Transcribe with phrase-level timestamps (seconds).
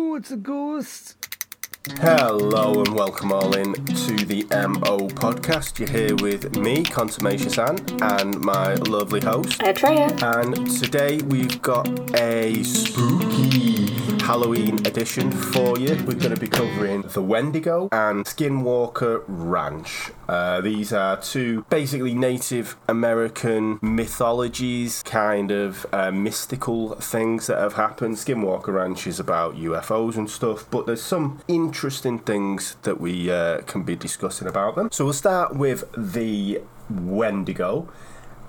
[0.00, 1.16] Hello, it's a ghost.
[1.96, 5.80] Hello and welcome all in to the MO podcast.
[5.80, 9.58] You're here with me, Consummation San, and my lovely host.
[9.58, 10.22] Atreya.
[10.22, 13.88] And today we've got a spooky
[14.28, 15.94] Halloween edition for you.
[16.04, 20.10] We're going to be covering the Wendigo and Skinwalker Ranch.
[20.28, 27.72] Uh, these are two basically Native American mythologies, kind of uh, mystical things that have
[27.72, 28.16] happened.
[28.16, 33.62] Skinwalker Ranch is about UFOs and stuff, but there's some interesting things that we uh,
[33.62, 34.90] can be discussing about them.
[34.92, 37.88] So we'll start with the Wendigo.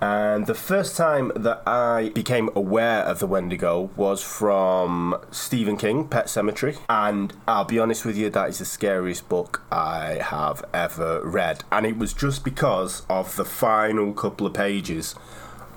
[0.01, 6.07] And the first time that I became aware of the Wendigo was from Stephen King,
[6.07, 6.77] Pet Sematary.
[6.87, 11.65] And I'll be honest with you, that is the scariest book I have ever read.
[11.71, 15.15] And it was just because of the final couple of pages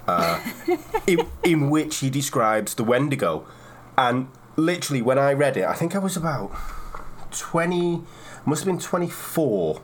[0.06, 0.40] uh,
[1.06, 3.44] in, in which he describes the Wendigo.
[3.98, 6.52] And literally, when I read it, I think I was about
[7.32, 8.02] 20,
[8.46, 9.82] must have been 24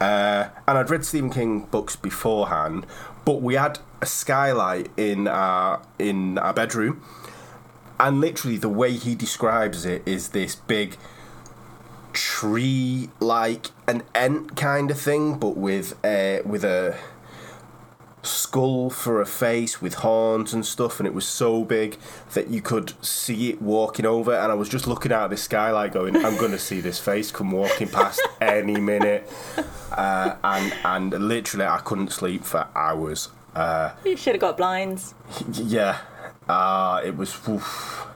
[0.00, 2.86] uh, and I'd read Stephen King books beforehand,
[3.24, 7.02] but we had a skylight in our in our bedroom,
[7.98, 10.96] and literally the way he describes it is this big
[12.12, 16.96] tree like an ent kind of thing, but with a with a
[18.26, 21.96] skull for a face with horns and stuff, and it was so big
[22.34, 24.34] that you could see it walking over.
[24.34, 26.98] And I was just looking out of the skylight, going, "I'm going to see this
[26.98, 29.30] face come walking past any minute."
[29.92, 33.28] Uh, and and literally, I couldn't sleep for hours.
[33.54, 35.14] Uh, You should have got blinds.
[35.52, 35.98] yeah,
[36.48, 37.36] uh, it was.
[37.48, 38.06] oof.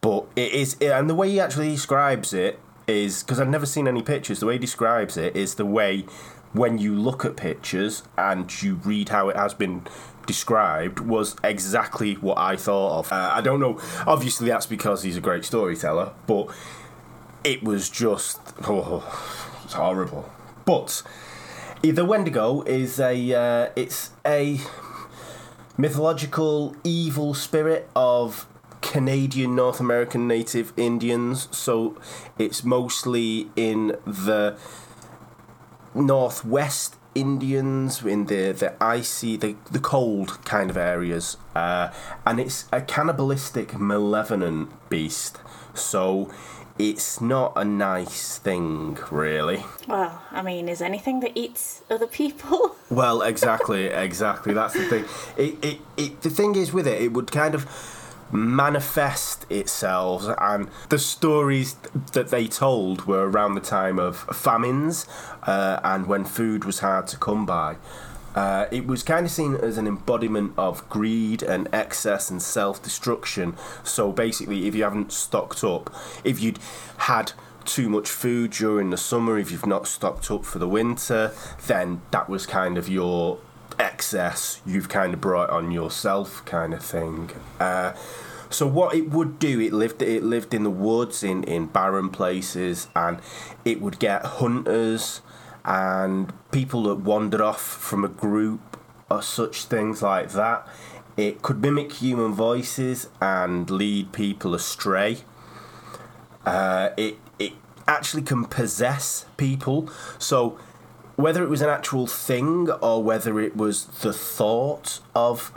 [0.00, 2.58] But it is, and the way he actually describes it
[2.88, 4.40] is because I've never seen any pictures.
[4.40, 6.04] The way he describes it is the way
[6.52, 9.82] when you look at pictures and you read how it has been
[10.26, 13.12] described was exactly what I thought of.
[13.12, 13.80] Uh, I don't know.
[14.06, 16.48] Obviously, that's because he's a great storyteller, but
[17.44, 19.02] it was just oh,
[19.64, 20.30] it's horrible.
[20.64, 21.02] But
[21.82, 24.60] the Wendigo is a uh, it's a
[25.76, 28.46] mythological evil spirit of
[28.80, 31.48] Canadian North American native Indians.
[31.50, 31.98] So
[32.38, 34.56] it's mostly in the
[35.94, 41.90] northwest Indians in the the icy the the cold kind of areas, uh,
[42.24, 45.38] and it's a cannibalistic, malevolent beast.
[45.74, 46.30] So
[46.78, 49.64] it's not a nice thing, really.
[49.86, 52.76] Well, I mean, is anything that eats other people?
[52.92, 54.52] Well, exactly, exactly.
[54.52, 55.04] That's the thing.
[55.38, 57.64] It, it, it, the thing is with it, it would kind of
[58.32, 61.74] manifest itself, and the stories
[62.12, 65.06] that they told were around the time of famines
[65.44, 67.76] uh, and when food was hard to come by.
[68.34, 72.82] Uh, it was kind of seen as an embodiment of greed and excess and self
[72.82, 73.54] destruction.
[73.84, 75.94] So basically, if you haven't stocked up,
[76.24, 76.58] if you'd
[76.98, 77.32] had
[77.64, 81.32] too much food during the summer, if you've not stocked up for the winter,
[81.66, 83.38] then that was kind of your
[83.82, 87.30] excess you've kind of brought on yourself, kind of thing.
[87.58, 87.92] Uh,
[88.48, 92.10] so what it would do, it lived it lived in the woods, in in barren
[92.10, 93.18] places, and
[93.64, 95.20] it would get hunters
[95.64, 98.76] and people that wandered off from a group
[99.10, 100.66] or such things like that.
[101.16, 105.18] It could mimic human voices and lead people astray.
[106.44, 107.52] Uh, it it
[107.86, 109.90] actually can possess people.
[110.18, 110.58] So
[111.22, 115.52] whether it was an actual thing or whether it was the thought of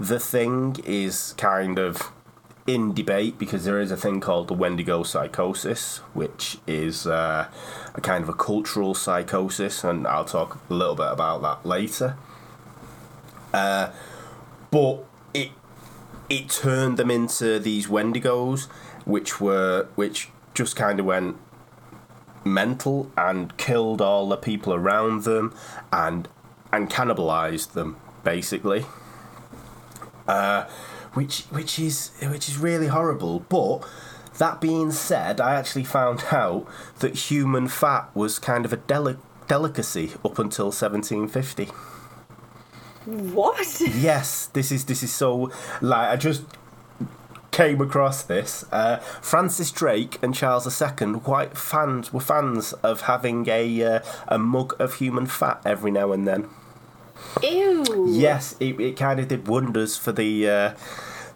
[0.00, 2.10] the thing is kind of
[2.66, 7.46] in debate because there is a thing called the Wendigo psychosis, which is uh,
[7.94, 12.16] a kind of a cultural psychosis, and I'll talk a little bit about that later.
[13.52, 13.90] Uh,
[14.70, 15.50] but it
[16.30, 18.64] it turned them into these Wendigos,
[19.04, 21.36] which were which just kind of went
[22.44, 25.54] mental and killed all the people around them
[25.92, 26.28] and
[26.72, 28.84] and cannibalized them basically.
[30.26, 30.64] Uh,
[31.14, 33.40] which which is which is really horrible.
[33.40, 33.86] But
[34.38, 36.66] that being said, I actually found out
[37.00, 39.18] that human fat was kind of a deli-
[39.48, 41.66] delicacy up until 1750.
[43.04, 43.80] What?
[43.94, 45.50] Yes, this is this is so
[45.80, 46.44] like I just
[47.52, 48.64] came across this.
[48.72, 54.38] Uh, Francis Drake and Charles II quite fans were fans of having a uh, a
[54.38, 56.48] mug of human fat every now and then.
[57.42, 58.06] Ew.
[58.08, 60.74] Yes, it, it kind of did wonders for the uh,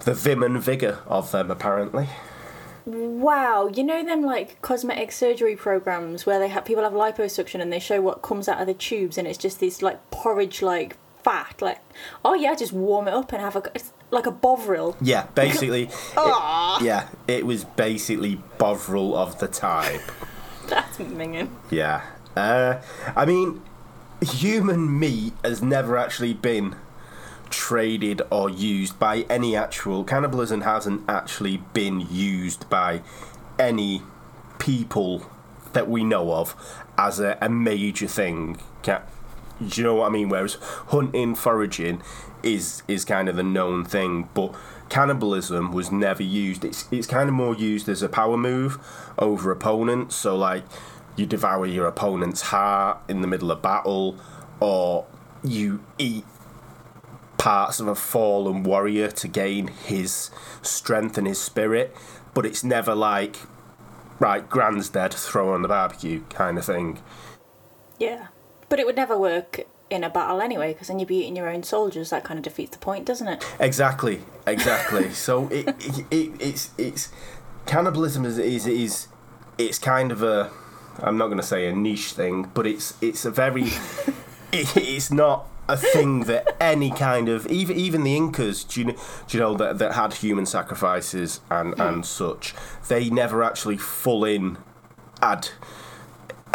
[0.01, 1.51] the vim and vigor of them.
[1.51, 2.09] Apparently,
[2.87, 3.69] Wow.
[3.75, 7.81] You know them like cosmetic surgery programs where they have people have liposuction and they
[7.81, 11.61] show what comes out of the tubes and it's just this like porridge like fat.
[11.61, 11.81] Like,
[12.25, 13.63] oh yeah, just warm it up and have a.
[13.75, 14.97] It's, like a bovril.
[15.01, 15.85] Yeah, basically.
[15.85, 20.03] it- yeah, it was basically Bovril of the type.
[20.69, 21.51] That's minging.
[21.71, 22.03] Yeah.
[22.37, 22.81] Uh,
[23.15, 23.63] I mean,
[24.21, 26.77] human meat has never actually been
[27.51, 30.05] traded or used by any actual.
[30.05, 33.03] Cannibalism hasn't actually been used by
[33.59, 34.03] any
[34.59, 35.23] people
[35.73, 36.55] that we know of
[36.99, 38.59] as a, a major thing.
[38.83, 39.03] Ca-
[39.59, 40.29] Do you know what I mean?
[40.29, 40.55] Whereas
[40.89, 42.03] hunting, foraging
[42.43, 44.55] is is kind of the known thing, but
[44.89, 46.65] cannibalism was never used.
[46.65, 48.79] It's it's kind of more used as a power move
[49.19, 50.17] over opponents.
[50.17, 50.65] So like
[51.17, 54.19] you devour your opponent's heart in the middle of battle,
[54.61, 55.07] or
[55.43, 56.25] you eat
[57.39, 60.31] parts of a fallen warrior to gain his
[60.63, 61.97] strength and his spirit.
[62.35, 63.37] But it's never like
[64.19, 67.03] right, Grand's dead, throw on the barbecue kind of thing.
[67.99, 68.29] Yeah.
[68.69, 71.49] But it would never work in a battle anyway, because then you'd be eating your
[71.49, 72.11] own soldiers.
[72.11, 73.45] That kind of defeats the point, doesn't it?
[73.61, 75.13] Exactly, exactly.
[75.13, 77.13] so it, it, it it's it's
[77.67, 79.09] cannibalism is is is
[79.59, 80.51] it's kind of a
[81.01, 83.65] I'm not going to say a niche thing, but it's it's a very
[84.53, 88.87] it, it's not a thing that any kind of even even the Incas, do you
[88.87, 88.95] know,
[89.27, 91.81] do you know that that had human sacrifices and hmm.
[91.81, 92.55] and such,
[92.89, 94.59] they never actually full in
[95.21, 95.49] had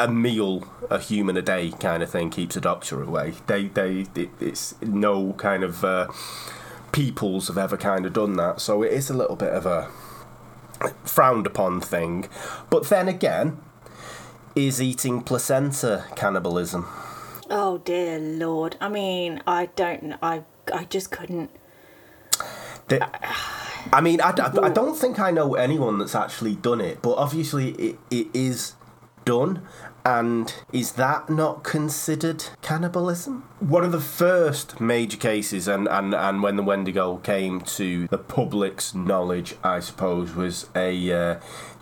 [0.04, 3.34] a meal a human a day kind of thing keeps a doctor away.
[3.48, 6.08] They they it, it's no kind of uh,
[6.92, 9.90] peoples have ever kind of done that, so it is a little bit of a
[11.06, 12.28] frowned upon thing.
[12.70, 13.60] But then again,
[14.56, 16.88] is eating placenta cannibalism?
[17.50, 18.78] Oh dear lord.
[18.82, 20.16] I mean, I don't.
[20.22, 20.44] I
[20.74, 21.52] I just couldn't.
[22.88, 23.08] The-
[23.92, 27.14] I mean, I, I, I don't think I know anyone that's actually done it, but
[27.16, 28.74] obviously it, it is
[29.26, 29.64] done.
[30.04, 33.44] And is that not considered cannibalism?
[33.60, 38.18] One of the first major cases, and, and, and when the Wendigo came to the
[38.18, 41.40] public's knowledge, I suppose, was a uh,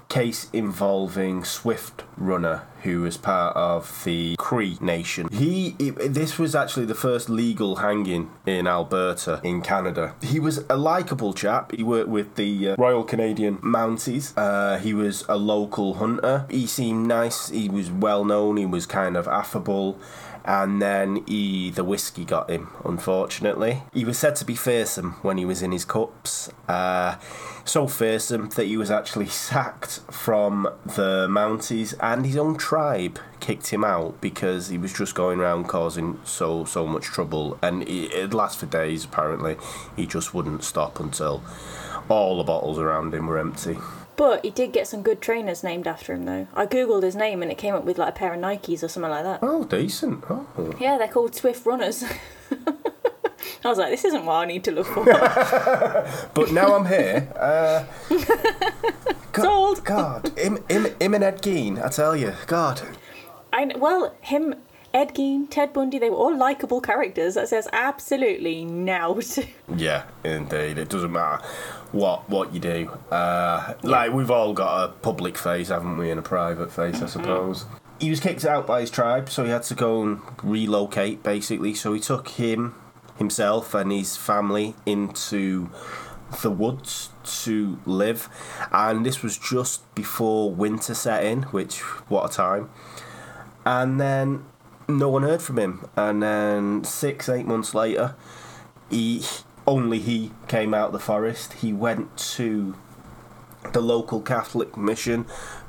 [0.09, 5.29] case involving Swift Runner, who was part of the Cree Nation.
[5.31, 10.15] He, this was actually the first legal hanging in Alberta, in Canada.
[10.21, 11.71] He was a likable chap.
[11.71, 14.33] He worked with the uh, Royal Canadian Mounties.
[14.35, 16.45] Uh, he was a local hunter.
[16.49, 17.49] He seemed nice.
[17.49, 18.57] He was well known.
[18.57, 19.99] He was kind of affable.
[20.45, 23.83] And then he, the whiskey got him, unfortunately.
[23.93, 26.49] He was said to be fearsome when he was in his cups.
[26.67, 27.17] Uh,
[27.69, 33.67] so fearsome that he was actually sacked from the Mounties, and his own tribe kicked
[33.67, 37.57] him out because he was just going around causing so so much trouble.
[37.61, 39.05] And it, it'd last for days.
[39.05, 39.57] Apparently,
[39.95, 41.43] he just wouldn't stop until
[42.09, 43.77] all the bottles around him were empty.
[44.15, 46.47] But he did get some good trainers named after him, though.
[46.53, 48.89] I googled his name and it came up with like a pair of Nikes or
[48.89, 49.39] something like that.
[49.41, 50.25] Oh, decent.
[50.29, 50.75] Oh.
[50.77, 52.03] Yeah, they're called Swift Runners.
[53.63, 55.03] I was like, this isn't what I need to look for.
[56.33, 57.27] But now I'm here.
[57.35, 57.83] Uh,
[59.35, 59.83] Sold.
[59.85, 62.81] God, him, him, him and Ed Gein, I tell you, God.
[63.53, 64.55] I well, him,
[64.93, 67.35] Ed Gein, Ted Bundy, they were all likable characters.
[67.35, 69.37] That says absolutely nout.
[69.75, 70.77] Yeah, indeed.
[70.77, 71.45] It doesn't matter
[71.91, 72.89] what what you do.
[73.11, 77.05] Uh, like we've all got a public face, haven't we, and a private face, I
[77.05, 77.65] suppose.
[77.99, 81.73] He was kicked out by his tribe, so he had to go and relocate, basically.
[81.75, 82.73] So he took him,
[83.19, 85.69] himself, and his family into
[86.41, 88.29] the woods to live,
[88.71, 91.43] and this was just before winter set in.
[91.43, 92.69] Which what a time!
[93.65, 94.45] And then
[94.87, 98.15] no one heard from him, and then six, eight months later
[98.89, 99.23] he
[99.67, 101.53] only he came out of the forest.
[101.53, 102.75] He went to
[103.71, 105.25] the local Catholic mission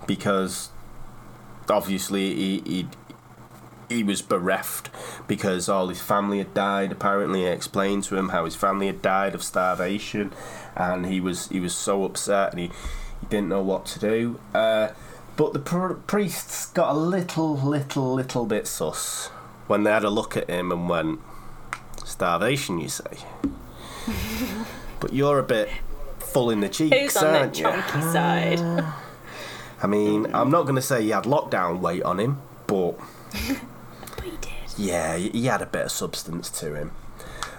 [0.07, 0.71] because
[1.69, 2.89] obviously he he
[3.91, 4.89] he was bereft
[5.27, 6.93] because all his family had died.
[6.93, 10.33] Apparently, he explained to him how his family had died of starvation,
[10.75, 14.41] and he was he was so upset and he, he didn't know what to do.
[14.55, 14.89] Uh,
[15.37, 19.29] but the pr- priests got a little, little, little bit sus
[19.67, 21.21] when they had a look at him and went,
[22.05, 23.19] "Starvation, you say?"
[25.01, 25.69] but you're a bit
[26.19, 27.65] full in the cheeks, Who's on the aren't you?
[27.65, 28.85] chunky side?
[29.83, 33.39] I mean, I'm not going to say he had lockdown weight on him, but But
[33.39, 33.61] he did.
[34.81, 36.93] Yeah, he had a bit of substance to him.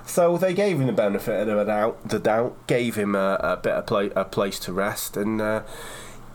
[0.05, 3.57] So they gave him the benefit of the doubt, the doubt gave him a, a
[3.57, 5.61] bit of pla- a place to rest, and uh,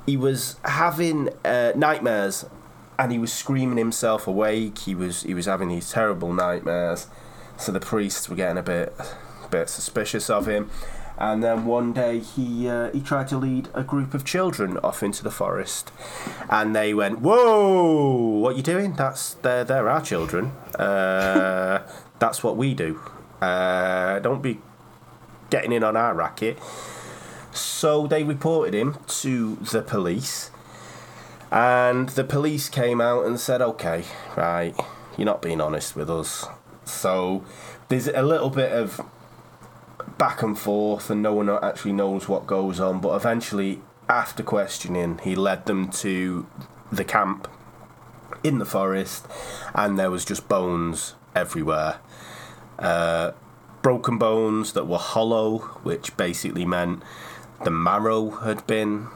[0.06, 2.46] he was having uh, nightmares,
[2.98, 4.78] and he was screaming himself awake.
[4.78, 7.08] He was he was having these terrible nightmares.
[7.58, 8.94] So the priests were getting a bit
[9.44, 10.70] a bit suspicious of him.
[11.18, 15.02] And then one day he uh, he tried to lead a group of children off
[15.02, 15.90] into the forest,
[16.50, 18.92] and they went, "Whoa, what are you doing?
[18.94, 20.52] That's they're they're our children.
[20.78, 21.86] Uh,
[22.18, 23.00] that's what we do.
[23.40, 24.60] Uh, don't be
[25.48, 26.58] getting in on our racket.
[27.52, 30.50] So they reported him to the police,
[31.50, 34.04] and the police came out and said, "Okay,
[34.36, 34.74] right,
[35.16, 36.44] you're not being honest with us."
[36.84, 37.42] So
[37.88, 39.00] there's a little bit of
[40.18, 43.00] back and forth, and no one actually knows what goes on.
[43.00, 46.46] But eventually, after questioning, he led them to
[46.90, 47.48] the camp
[48.42, 49.26] in the forest,
[49.74, 51.98] and there was just bones everywhere.
[52.78, 53.32] Uh,
[53.82, 57.02] broken bones that were hollow, which basically meant
[57.64, 59.08] the marrow had been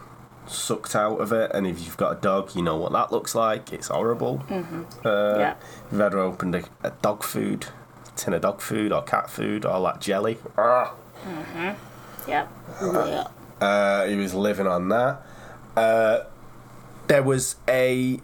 [0.46, 1.50] sucked out of it.
[1.54, 3.72] And if you've got a dog, you know what that looks like.
[3.72, 4.44] It's horrible.
[4.48, 4.82] Mm-hmm.
[5.04, 5.54] Uh, Yeah.
[5.90, 7.66] You've ever opened a, a dog food,
[8.16, 10.38] tin of dog food or cat food, or that jelly.
[10.56, 10.94] Ah.
[12.28, 12.48] Yep.
[12.82, 13.26] Yeah.
[13.60, 15.22] Uh, he was living on that.
[15.76, 16.20] Uh,
[17.06, 18.20] there was a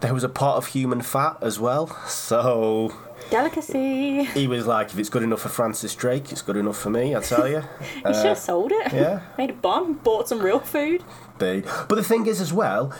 [0.00, 1.86] there was a pot of human fat as well.
[2.06, 2.92] So
[3.30, 4.24] Delicacy.
[4.24, 7.14] he was like, if it's good enough for Francis Drake, it's good enough for me.
[7.16, 7.62] I tell you.
[8.06, 8.92] You should have sold it.
[8.92, 9.20] yeah.
[9.38, 11.02] Made a bomb, bought some real food.
[11.38, 12.92] They, but the thing is, as well,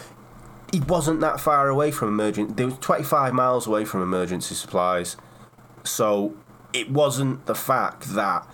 [0.72, 2.54] he wasn't that far away from emergency.
[2.54, 5.16] They was 25 miles away from emergency supplies,
[5.84, 6.34] so
[6.72, 8.46] it wasn't the fact that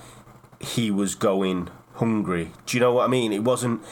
[0.61, 2.51] he was going hungry.
[2.67, 3.33] Do you know what I mean?
[3.33, 3.83] It wasn't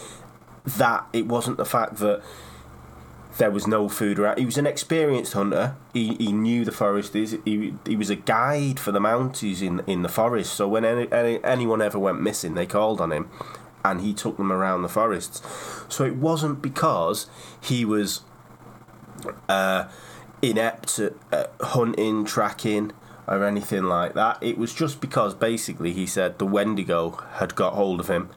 [0.65, 1.07] that.
[1.13, 2.23] It wasn't the fact that
[3.39, 4.39] there was no food around.
[4.39, 5.77] He was an experienced hunter.
[5.93, 7.15] He, he knew the forest.
[7.15, 10.55] He, he was a guide for the Mounties in in the forest.
[10.55, 13.31] So when any, any, anyone ever went missing, they called on him,
[13.87, 15.41] and he took them around the forests.
[15.89, 17.29] So it wasn't because
[17.61, 18.23] he was
[19.49, 19.89] uh,
[20.43, 22.93] inept at, at hunting, tracking,
[23.29, 24.43] or anything like that.
[24.43, 28.29] It was just because basically he said the Wendigo had got hold of him,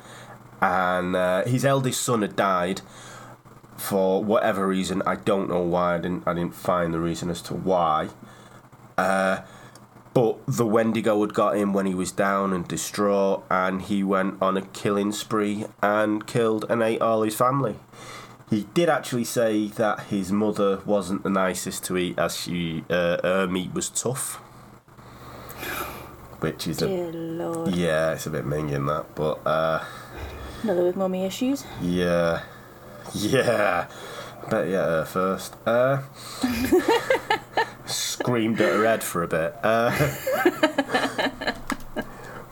[0.61, 2.81] and uh, his eldest son had died
[3.75, 5.01] for whatever reason.
[5.05, 5.95] I don't know why.
[5.95, 6.27] I didn't.
[6.27, 8.09] I didn't find the reason as to why.
[8.97, 9.41] Uh,
[10.13, 14.41] but the Wendigo had got him when he was down and distraught, and he went
[14.41, 17.75] on a killing spree and killed and ate all his family.
[18.49, 23.17] He did actually say that his mother wasn't the nicest to eat, as she uh,
[23.23, 24.35] her meat was tough,
[26.39, 27.75] which is a Dear Lord.
[27.75, 29.83] yeah, it's a bit minging that, but uh,
[30.63, 31.63] Another with mummy issues.
[31.81, 32.41] yeah,
[33.13, 33.87] yeah.
[34.49, 35.55] Better get her first.
[35.65, 36.01] Uh,
[37.85, 39.55] screamed at her head for a bit.
[39.63, 39.91] Uh,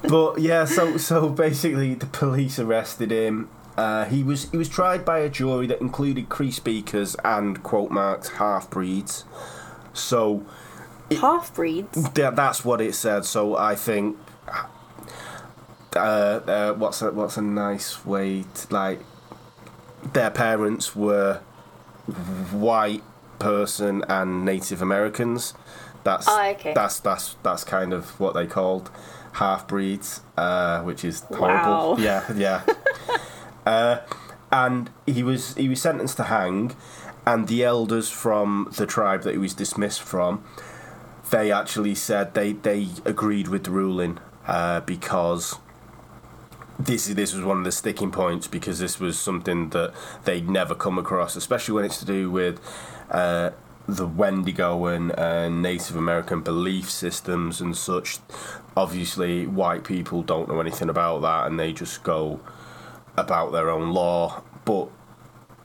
[0.08, 3.50] but yeah, so so basically, the police arrested him.
[3.76, 7.92] Uh, he was he was tried by a jury that included Cree speakers and quote
[7.92, 9.26] marks half breeds.
[9.94, 10.46] So
[11.20, 12.10] Half breeds.
[12.14, 13.26] that, that's what it said.
[13.26, 14.18] So I think
[15.96, 19.00] uh, uh, what's a what's a nice way to like
[20.14, 21.42] their parents were
[22.52, 23.04] white
[23.40, 25.54] person and Native Americans.
[26.04, 26.74] That's Ah, okay.
[26.74, 28.90] that's that's that's kind of what they called
[29.34, 31.96] half breeds, uh, which is horrible.
[31.96, 31.98] Wow.
[32.00, 32.62] Yeah, yeah.
[33.66, 33.98] uh,
[34.52, 36.76] and he was he was sentenced to hang,
[37.26, 40.44] and the elders from the tribe that he was dismissed from,
[41.30, 45.58] they actually said they they agreed with the ruling uh, because
[46.80, 49.94] this is this was one of the sticking points because this was something that
[50.26, 52.60] they'd never come across, especially when it's to do with
[53.10, 53.52] uh,
[53.88, 58.20] the Wendigo and uh, Native American belief systems and such.
[58.76, 62.40] Obviously, white people don't know anything about that, and they just go
[63.16, 64.44] about their own law.
[64.66, 64.90] But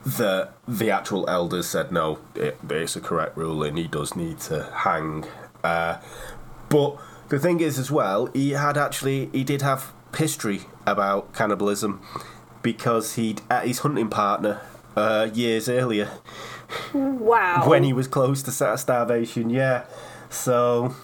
[0.03, 3.77] the the actual elders said no, it, it's a correct ruling.
[3.77, 5.25] He does need to hang.
[5.63, 5.99] Uh,
[6.69, 6.97] but
[7.29, 12.01] the thing is, as well, he had actually he did have history about cannibalism
[12.61, 14.61] because he'd at his hunting partner
[14.95, 16.09] uh, years earlier
[16.93, 17.67] Wow.
[17.67, 19.49] when he was close to starvation.
[19.49, 19.85] Yeah,
[20.29, 20.95] so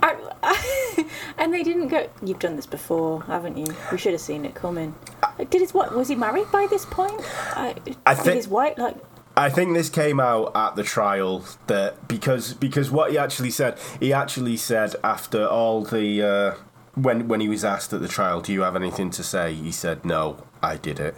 [0.00, 1.04] I,
[1.38, 2.08] and they didn't go.
[2.22, 3.66] You've done this before, haven't you?
[3.90, 4.94] We should have seen it coming.
[5.38, 5.94] Did his what?
[5.94, 7.20] Was he married by this point?
[7.56, 7.74] I,
[8.06, 8.96] I think- his wife like?
[9.34, 13.78] I think this came out at the trial that because because what he actually said,
[13.98, 16.54] he actually said after all the uh,
[16.94, 19.54] when when he was asked at the trial, do you have anything to say?
[19.54, 21.16] He said, no, I did it.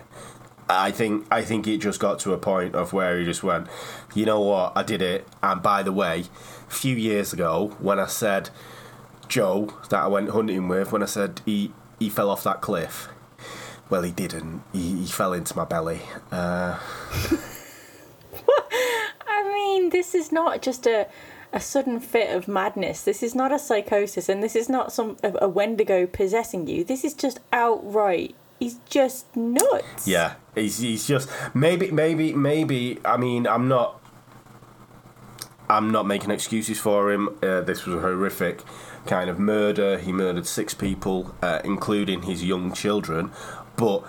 [0.69, 3.67] I think I think it just got to a point of where he just went,
[4.15, 5.27] you know what, I did it.
[5.43, 6.25] And by the way,
[6.69, 8.51] a few years ago when I said
[9.29, 13.09] Joe that I went hunting with, when I said he he fell off that cliff,
[13.91, 14.63] well he didn't.
[14.73, 16.01] He, he fell into my belly.
[16.31, 16.79] Uh,
[19.27, 21.09] I mean, this is not just a
[21.55, 23.03] a sudden fit of madness.
[23.03, 26.85] This is not a psychosis, and this is not some a, a Wendigo possessing you.
[26.85, 28.35] This is just outright.
[28.59, 30.07] He's just nuts.
[30.07, 32.99] Yeah, he's he's just maybe maybe maybe.
[33.05, 34.01] I mean, I'm not.
[35.69, 37.29] I'm not making excuses for him.
[37.43, 38.61] Uh, this was a horrific.
[39.07, 39.99] kind of murder.
[39.99, 43.31] He murdered six people, uh, including his young children,
[43.77, 44.03] but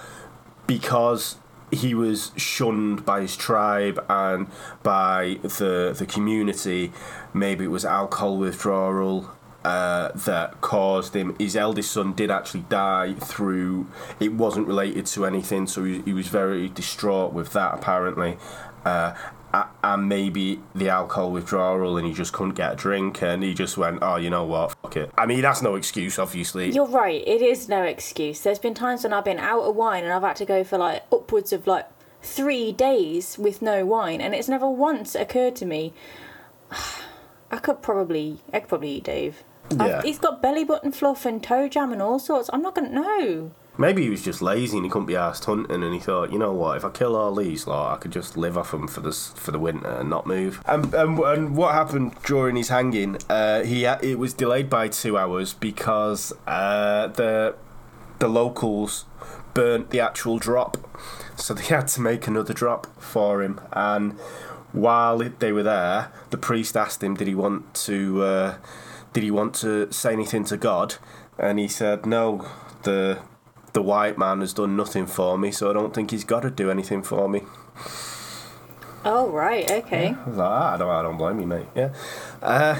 [0.67, 1.37] because
[1.75, 4.47] he was shunned by his tribe and
[4.83, 6.91] by the the community.
[7.33, 9.29] Maybe it was alcohol withdrawal
[9.65, 11.35] uh, that caused him.
[11.39, 13.87] His eldest son did actually die through.
[14.19, 18.37] It wasn't related to anything, so he, he was very distraught with that apparently.
[18.85, 19.15] Uh,
[19.83, 23.75] and maybe the alcohol withdrawal, and he just couldn't get a drink, and he just
[23.75, 24.75] went, "Oh, you know what?
[24.83, 26.69] Fuck it." I mean, that's no excuse, obviously.
[26.69, 27.23] You're right.
[27.25, 28.41] It is no excuse.
[28.41, 30.77] There's been times when I've been out of wine and I've had to go for
[30.77, 31.87] like upwards of like
[32.21, 35.91] three days with no wine, and it's never once occurred to me.
[37.51, 39.43] I could probably, I could probably eat Dave.
[39.71, 40.01] I've- Yeah.
[40.03, 42.49] he's got belly button fluff and toe jam and all sorts.
[42.53, 43.51] I'm not gonna know.
[43.77, 46.39] Maybe he was just lazy and he couldn't be asked hunting, and he thought, you
[46.39, 49.01] know what, if I kill all these lot, I could just live off them for
[49.01, 50.61] this for the winter and not move.
[50.65, 53.17] And and, and what happened during his hanging?
[53.29, 57.55] Uh, he it was delayed by two hours because uh, the
[58.19, 59.03] the locals
[59.53, 60.77] burnt the actual drop,
[61.35, 63.59] so they had to make another drop for him.
[63.73, 64.13] And
[64.71, 68.53] while they were there, the priest asked him, did he want to uh,
[69.15, 70.95] did he want to say anything to God?
[71.39, 72.45] And he said, no,
[72.83, 73.19] the
[73.71, 76.49] the white man has done nothing for me, so I don't think he's got to
[76.49, 77.41] do anything for me.
[79.05, 80.09] Oh right, okay.
[80.09, 81.65] I was like, ah, I don't, I don't blame you, mate.
[81.75, 81.93] Yeah.
[82.41, 82.79] Uh,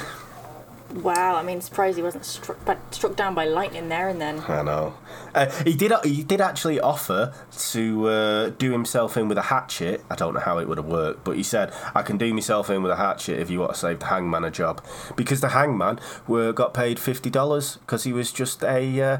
[0.94, 1.36] Wow.
[1.36, 4.40] I mean, surprised he wasn't struck, by, struck down by lightning there and then.
[4.48, 4.96] I know.
[5.34, 5.92] Uh, he did.
[6.04, 7.34] He did actually offer
[7.70, 10.04] to uh, do himself in with a hatchet.
[10.10, 12.70] I don't know how it would have worked, but he said, "I can do myself
[12.70, 14.84] in with a hatchet if you want to save the hangman a job,"
[15.16, 19.02] because the hangman were got paid fifty dollars because he was just a.
[19.02, 19.18] Uh,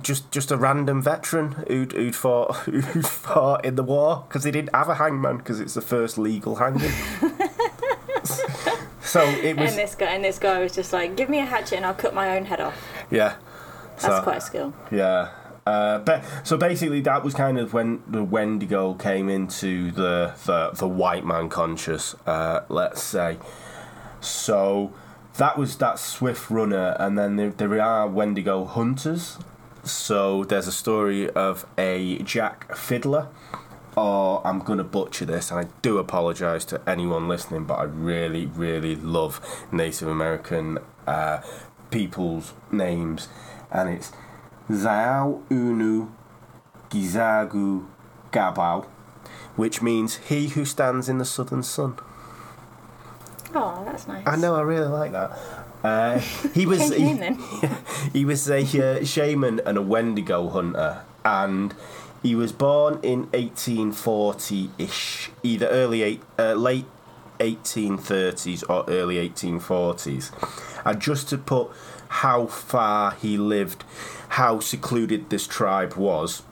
[0.00, 4.52] just, just a random veteran who'd, who'd fought who'd fought in the war because they
[4.52, 6.92] didn't have a hangman because it's the first legal hanging.
[9.12, 11.44] so it was And this guy, and this guy was just like, "Give me a
[11.44, 12.78] hatchet and I'll cut my own head off."
[13.10, 13.34] yeah.
[14.00, 14.72] That's So- quite a skill.
[14.90, 15.28] Yeah.
[15.64, 20.70] Uh, but so basically, that was kind of when the Wendigo came into the the,
[20.74, 22.16] the white man conscious.
[22.26, 23.36] Uh, let's say.
[24.20, 24.92] So
[25.36, 29.38] that was that swift runner, and then there, there are Wendigo hunters.
[29.84, 33.28] So there's a story of a Jack Fiddler.
[33.96, 38.46] Or I'm gonna butcher this, and I do apologise to anyone listening, but I really,
[38.46, 41.42] really love Native American uh,
[41.90, 43.28] people's names,
[43.70, 44.12] and it's
[44.70, 46.10] Zao Unu
[46.90, 47.86] Gizagu
[48.32, 48.86] Gabao,
[49.56, 51.98] which means he who stands in the southern sun.
[53.54, 54.26] Oh, that's nice.
[54.26, 55.38] I know, I really like that.
[55.84, 56.18] Uh,
[56.54, 57.44] he was Change your name
[58.12, 61.74] he was a uh, shaman and a Wendigo hunter, and
[62.22, 66.86] he was born in 1840-ish, either early eight, uh, late
[67.40, 70.30] 1830s or early 1840s.
[70.84, 71.70] And just to put
[72.08, 73.84] how far he lived,
[74.30, 76.42] how secluded this tribe was,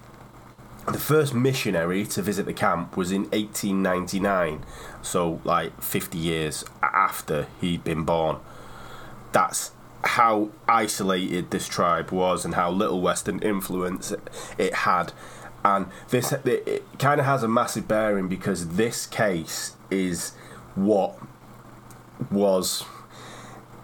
[0.86, 4.64] the first missionary to visit the camp was in 1899,
[5.02, 8.38] so like 50 years after he'd been born.
[9.32, 14.20] That's how isolated this tribe was and how little Western influence it,
[14.58, 15.12] it had.
[15.64, 20.30] And this it, kind of has a massive bearing because this case is
[20.74, 21.18] what
[22.30, 22.84] was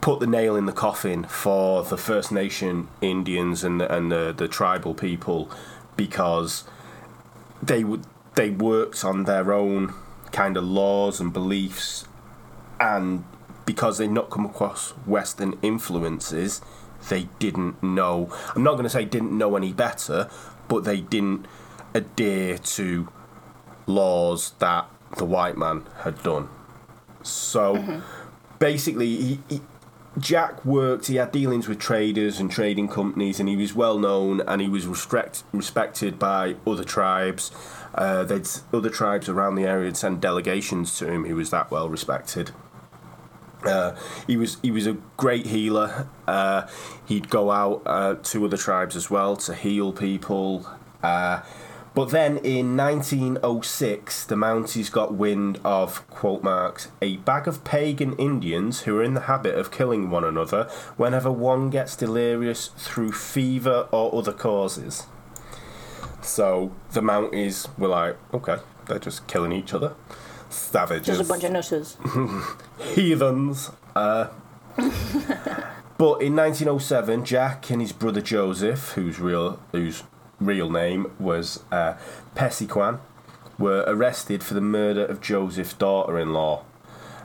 [0.00, 4.32] put the nail in the coffin for the First Nation Indians and the, and the,
[4.36, 5.50] the tribal people
[5.96, 6.64] because
[7.62, 8.04] they would
[8.36, 9.92] they worked on their own
[10.30, 12.06] kind of laws and beliefs
[12.78, 13.24] and
[13.64, 16.60] because they'd not come across Western influences,
[17.08, 18.30] they didn't know.
[18.54, 20.30] I'm not going to say didn't know any better,
[20.68, 21.46] but they didn't
[21.96, 23.08] adhere to
[23.86, 26.48] laws that the white man had done.
[27.22, 28.02] So
[28.58, 29.60] basically, he, he,
[30.18, 31.06] Jack worked.
[31.06, 34.68] He had dealings with traders and trading companies, and he was well known and he
[34.68, 37.50] was respect, respected by other tribes.
[37.94, 41.24] Uh, they'd other tribes around the area would send delegations to him.
[41.24, 42.52] He was that well respected.
[43.64, 46.08] Uh, he was he was a great healer.
[46.26, 46.66] Uh,
[47.06, 50.66] he'd go out uh, to other tribes as well to heal people.
[51.96, 58.14] But then in 1906, the Mounties got wind of quote marks a bag of pagan
[58.16, 60.64] Indians who are in the habit of killing one another
[60.98, 65.04] whenever one gets delirious through fever or other causes.
[66.20, 69.94] So the Mounties were like, okay, they're just killing each other.
[70.50, 71.96] Savages Just a bunch of nutters.
[72.94, 73.70] heathens.
[73.94, 74.26] Uh,
[75.96, 80.02] but in 1907, Jack and his brother Joseph, whose real whose
[80.40, 81.94] real name was uh,
[82.34, 83.00] Pesequan,
[83.58, 86.64] were arrested for the murder of Joseph's daughter-in-law,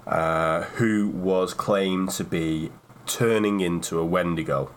[0.08, 2.72] uh, who was claimed to be
[3.06, 4.72] turning into a Wendigo.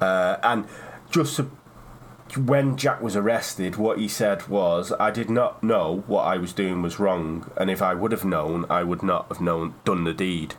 [0.00, 0.66] Uh, and
[1.10, 1.50] just to,
[2.36, 6.52] when Jack was arrested, what he said was, "I did not know what I was
[6.52, 10.04] doing was wrong, and if I would have known, I would not have known done
[10.04, 10.54] the deed."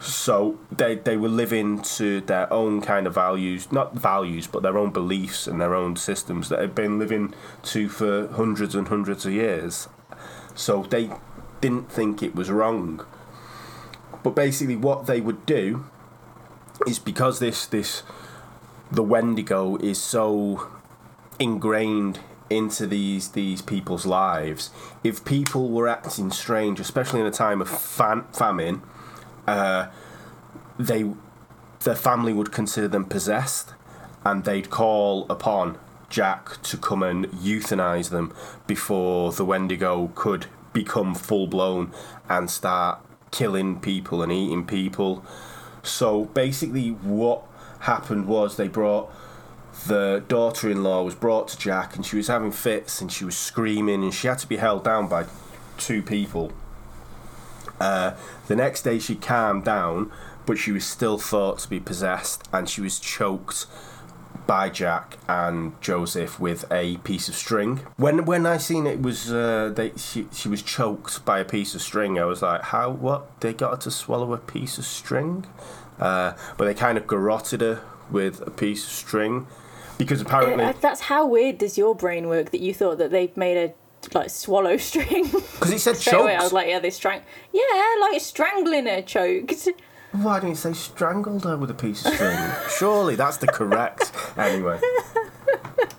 [0.00, 4.78] So they they were living to their own kind of values, not values, but their
[4.78, 7.34] own beliefs and their own systems that had been living
[7.64, 9.88] to for hundreds and hundreds of years.
[10.54, 11.10] So they
[11.60, 13.04] didn't think it was wrong.
[14.22, 15.86] But basically, what they would do
[16.86, 18.02] is because this this
[18.90, 20.68] the Wendigo is so
[21.38, 24.70] ingrained into these these people's lives.
[25.02, 28.82] If people were acting strange, especially in a time of fam- famine,
[29.48, 29.90] uh,
[30.78, 31.10] they
[31.84, 33.74] their family would consider them possessed,
[34.24, 38.34] and they'd call upon Jack to come and euthanize them
[38.66, 41.92] before the Wendigo could become full blown
[42.28, 45.24] and start killing people and eating people.
[45.82, 47.44] So basically, what
[47.80, 49.10] happened was they brought
[49.86, 54.02] the daughter-in-law was brought to Jack, and she was having fits and she was screaming,
[54.02, 55.26] and she had to be held down by
[55.76, 56.52] two people.
[57.80, 58.12] Uh,
[58.46, 60.10] the next day, she calmed down,
[60.46, 63.66] but she was still thought to be possessed, and she was choked
[64.46, 67.80] by Jack and Joseph with a piece of string.
[67.96, 71.74] When when I seen it was uh, they she she was choked by a piece
[71.74, 72.18] of string.
[72.18, 75.44] I was like, how what they got her to swallow a piece of string?
[76.00, 79.46] Uh, but they kind of garroted her with a piece of string
[79.98, 83.30] because apparently Uh, That's how weird does your brain work that you thought that they
[83.36, 83.74] made a
[84.14, 85.24] like swallow string.
[85.24, 87.22] because he said away, I was like, yeah, they strang.
[87.52, 87.62] Yeah,
[88.00, 89.68] like strangling her, choked.
[90.12, 92.38] Why didn't you say strangled her with a piece of string?
[92.78, 94.10] Surely that's the correct.
[94.38, 94.80] Anyway.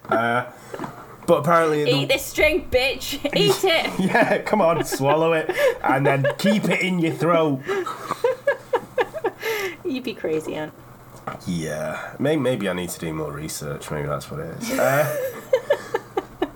[0.09, 0.45] Uh,
[1.27, 1.83] but apparently.
[1.83, 3.13] the- Eat this string, bitch.
[3.37, 3.99] Eat it.
[3.99, 5.51] Yeah, come on, swallow it,
[5.83, 7.61] and then keep it in your throat.
[9.85, 10.73] You'd be crazy, Aunt.
[11.45, 13.91] Yeah, maybe, maybe I need to do more research.
[13.91, 14.71] Maybe that's what it is.
[14.79, 15.17] Uh,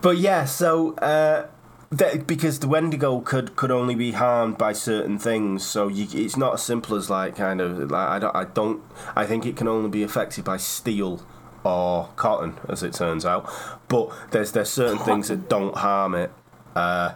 [0.04, 1.48] but yeah, so uh,
[1.92, 6.36] that, because the Wendigo could could only be harmed by certain things, so you, it's
[6.36, 8.84] not as simple as like kind of like I don't I don't
[9.16, 11.26] I think it can only be affected by steel
[11.64, 13.50] or cotton, as it turns out.
[13.88, 16.32] But there's there's certain things that don't harm it.
[16.76, 17.14] Uh,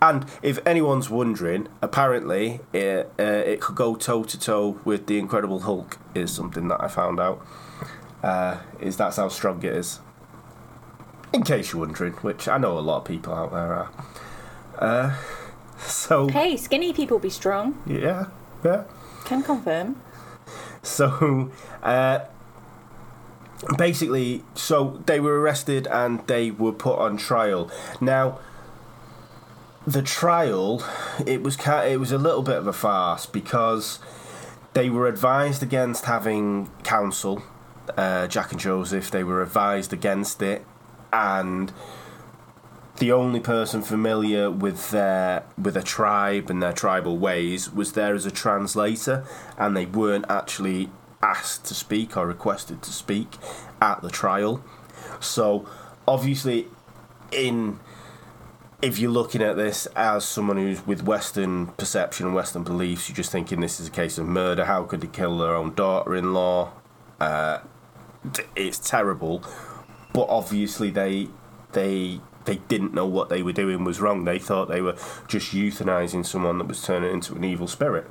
[0.00, 5.18] and if anyone's wondering, apparently it, uh, it could go toe to toe with the
[5.18, 5.98] Incredible Hulk.
[6.14, 7.44] Is something that I found out.
[8.22, 9.98] Uh, is that's how strong it is.
[11.32, 13.90] In case you're wondering, which I know a lot of people out there are.
[14.78, 15.16] Uh,
[15.78, 17.80] so Hey, skinny people be strong.
[17.86, 18.26] yeah,
[18.64, 18.84] yeah.
[19.24, 20.00] Can confirm.
[20.82, 21.50] So,
[21.82, 22.20] uh,
[23.76, 27.70] basically, so they were arrested and they were put on trial.
[28.00, 28.38] Now,
[29.86, 30.82] the trial,
[31.26, 33.98] it was it was a little bit of a farce because
[34.72, 37.42] they were advised against having counsel.
[37.96, 40.64] Uh, Jack and Joseph, they were advised against it,
[41.12, 41.72] and
[42.98, 48.14] the only person familiar with their with a tribe and their tribal ways was there
[48.14, 49.24] as a translator,
[49.58, 50.90] and they weren't actually
[51.22, 53.36] asked to speak or requested to speak
[53.80, 54.62] at the trial.
[55.18, 55.66] So
[56.06, 56.66] obviously,
[57.32, 57.80] in
[58.82, 63.16] if you're looking at this as someone who's with Western perception and Western beliefs, you're
[63.16, 64.64] just thinking this is a case of murder.
[64.64, 66.72] How could they kill their own daughter-in-law?
[67.20, 67.58] Uh,
[68.56, 69.44] it's terrible,
[70.12, 71.28] but obviously they
[71.72, 74.24] they they didn't know what they were doing was wrong.
[74.24, 74.96] They thought they were
[75.28, 78.10] just euthanizing someone that was turning into an evil spirit.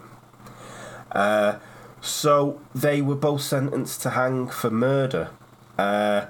[1.11, 1.57] Uh,
[2.01, 5.31] so they were both sentenced to hang for murder,
[5.77, 6.27] uh,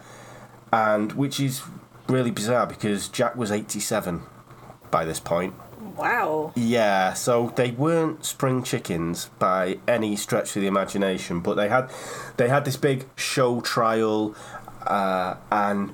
[0.72, 1.62] and which is
[2.08, 4.24] really bizarre because Jack was 87
[4.90, 5.54] by this point.
[5.96, 6.54] Wow.
[6.56, 11.92] Yeah, so they weren't spring chickens by any stretch of the imagination, but they had
[12.38, 14.34] they had this big show trial,
[14.90, 15.94] uh, and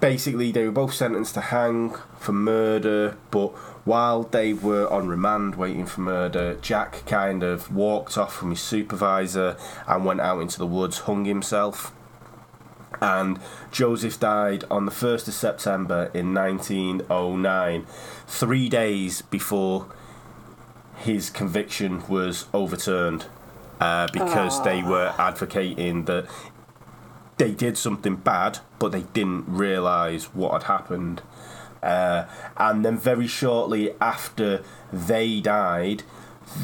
[0.00, 3.16] basically they were both sentenced to hang for murder.
[3.30, 3.48] But
[3.86, 8.60] while they were on remand waiting for murder, Jack kind of walked off from his
[8.60, 11.92] supervisor and went out into the woods, hung himself
[13.00, 13.38] and
[13.70, 17.86] Joseph died on the 1st of September in 1909,
[18.26, 19.86] three days before
[20.96, 23.26] his conviction was overturned
[23.80, 26.26] uh, because they were advocating that
[27.38, 31.22] they did something bad, but they didn't realise what had happened.
[31.82, 32.24] Uh,
[32.56, 36.02] and then very shortly after they died,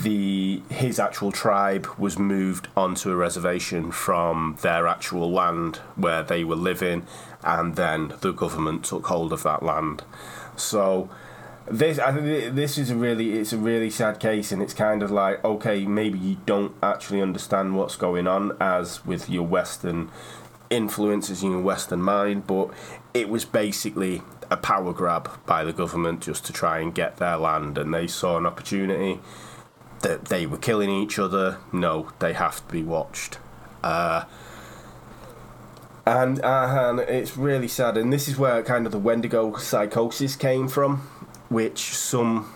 [0.03, 6.43] the his actual tribe was moved onto a reservation from their actual land where they
[6.43, 7.07] were living,
[7.43, 10.03] and then the government took hold of that land.
[10.57, 11.11] So
[11.67, 15.03] this I think this is a really it's a really sad case, and it's kind
[15.03, 20.11] of like okay, maybe you don't actually understand what's going on as with your Western
[20.75, 22.71] influences in your Western mind, but
[23.13, 27.37] it was basically a power grab by the government just to try and get their
[27.37, 29.21] land, and they saw an opportunity
[30.01, 31.59] that they were killing each other.
[31.73, 33.39] No, they have to be watched.
[33.83, 34.25] Uh,
[36.07, 40.37] and, uh, and it's really sad, and this is where kind of the Wendigo psychosis
[40.37, 40.99] came from,
[41.49, 42.53] which some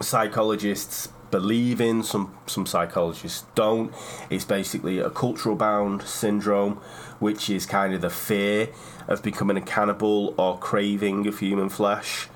[0.00, 3.92] psychologists believe in, some some psychologists don't.
[4.30, 6.80] It's basically a cultural bound syndrome,
[7.18, 8.68] which is kind of the fear
[9.08, 12.28] of becoming a cannibal or craving of human flesh,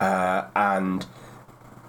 [0.00, 1.06] uh, and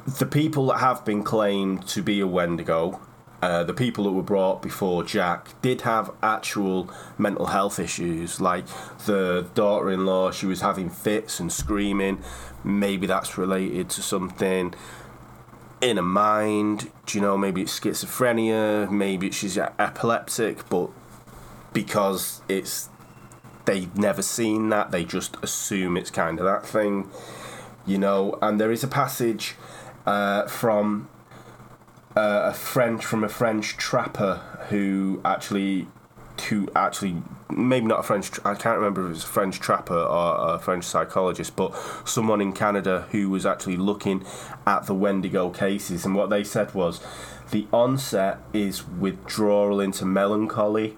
[0.05, 3.01] the people that have been claimed to be a Wendigo
[3.41, 8.41] uh, the people that were brought before Jack did have actual mental health issues.
[8.41, 8.65] Like
[9.05, 12.23] the daughter in law, she was having fits and screaming.
[12.63, 14.73] Maybe that's related to something
[15.81, 16.89] in a mind.
[17.05, 20.89] Do you know, maybe it's schizophrenia, maybe she's epileptic, but
[21.77, 22.89] because it's
[23.65, 27.07] they've never seen that, they just assume it's kind of that thing.
[27.85, 29.53] You know, and there is a passage
[30.07, 31.07] uh, from
[32.15, 35.87] uh, a French from a French trapper who actually
[36.49, 40.01] who actually maybe not a French I can't remember if it was a French trapper
[40.01, 44.25] or a French psychologist but someone in Canada who was actually looking
[44.65, 47.01] at the Wendigo cases and what they said was
[47.51, 50.95] the onset is withdrawal into melancholy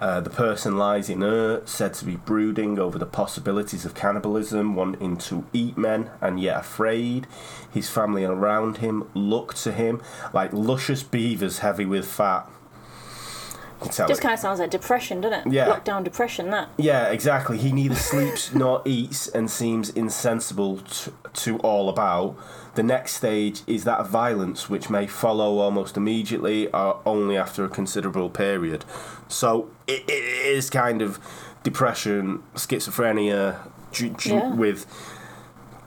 [0.00, 5.16] uh, the person lies inert, said to be brooding over the possibilities of cannibalism, wanting
[5.18, 7.26] to eat men, and yet afraid.
[7.70, 10.00] His family around him look to him
[10.32, 12.48] like luscious beavers heavy with fat.
[13.82, 15.52] Just kind of sounds like depression, doesn't it?
[15.54, 15.68] Yeah.
[15.68, 16.68] Lockdown depression, that.
[16.76, 17.56] Yeah, exactly.
[17.56, 22.36] He neither sleeps nor eats and seems insensible to, to all about.
[22.74, 27.64] The next stage is that of violence, which may follow almost immediately or only after
[27.64, 28.84] a considerable period.
[29.30, 30.12] So it, it
[30.56, 31.18] is kind of
[31.62, 33.56] depression, schizophrenia,
[34.26, 34.54] Yeah.
[34.54, 34.86] with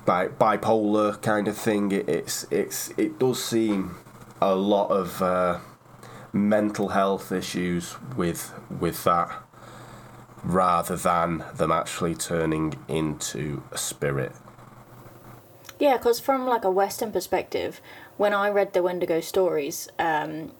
[0.07, 1.91] like bipolar kind of thing.
[1.91, 3.95] It, it's it's it does seem
[4.41, 5.59] a lot of uh,
[6.31, 9.29] mental health issues with with that,
[10.43, 14.31] rather than them actually turning into a spirit.
[15.79, 17.81] Yeah, because from like a Western perspective,
[18.17, 20.51] when I read the Wendigo stories, um,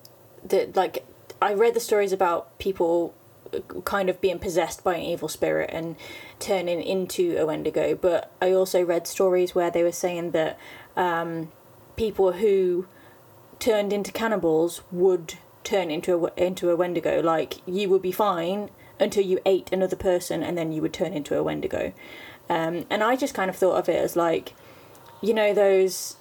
[0.44, 1.06] the like
[1.44, 3.14] I read the stories about people
[3.54, 5.98] uh, kind of being possessed by an evil spirit and
[6.40, 10.58] turning into a Wendigo, but I also read stories where they were saying that
[10.96, 11.52] um,
[11.98, 12.88] people who
[13.60, 17.22] turned into cannibals would turn into a into a Wendigo.
[17.22, 21.12] Like you would be fine until you ate another person, and then you would turn
[21.12, 21.92] into a Wendigo.
[22.50, 24.54] Um, and I just kind of thought of it as like,
[25.22, 26.16] you know, those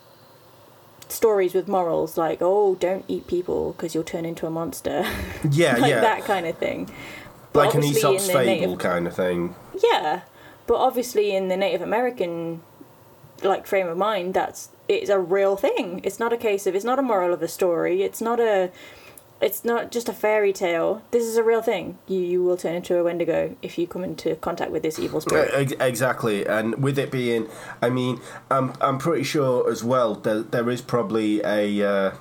[1.13, 5.05] stories with morals, like oh, don't eat people because you'll turn into a monster,
[5.51, 6.91] Yeah, like yeah, that kind of thing.
[7.53, 9.55] But like an Aesop's fable Native- kind of thing.
[9.83, 10.23] yeah,
[10.67, 12.63] but obviously in the Native American
[13.43, 16.01] like frame of mind, that's it's a real thing.
[16.05, 18.03] It's not a case of it's not a moral of a story.
[18.03, 18.71] It's not a
[19.43, 21.03] it's not just a fairy tale.
[21.11, 21.99] This is a real thing.
[22.07, 25.21] You you will turn into a Wendigo if you come into contact with this evil
[25.21, 25.75] spirit.
[25.81, 27.49] Exactly, and with it being,
[27.83, 32.13] I mean, I'm I'm pretty sure as well that there is probably a uh,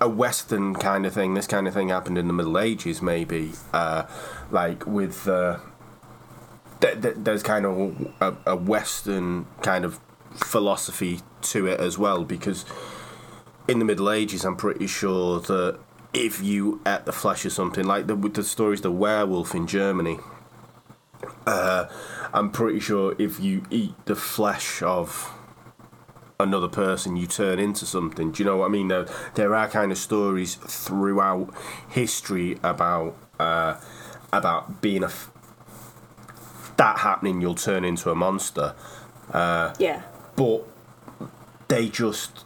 [0.00, 1.34] a Western kind of thing.
[1.34, 4.04] This kind of thing happened in the Middle Ages, maybe, uh,
[4.50, 5.28] like with.
[5.28, 5.58] Uh,
[6.80, 9.98] th- th- there's kind of a, a Western kind of
[10.32, 12.64] philosophy to it as well, because
[13.66, 15.78] in the Middle Ages, I'm pretty sure that
[16.14, 19.66] if you ate the flesh of something, like the, with the stories, the werewolf in
[19.66, 20.18] Germany,
[21.46, 21.86] uh,
[22.32, 25.32] I'm pretty sure if you eat the flesh of
[26.38, 28.32] another person, you turn into something.
[28.32, 28.88] Do you know what I mean?
[28.88, 31.52] There, there are kind of stories throughout
[31.88, 33.80] history about uh,
[34.32, 35.30] about being a f-
[36.76, 38.74] that happening, you'll turn into a monster.
[39.78, 40.02] yeah.
[40.36, 40.66] But
[41.68, 42.44] they just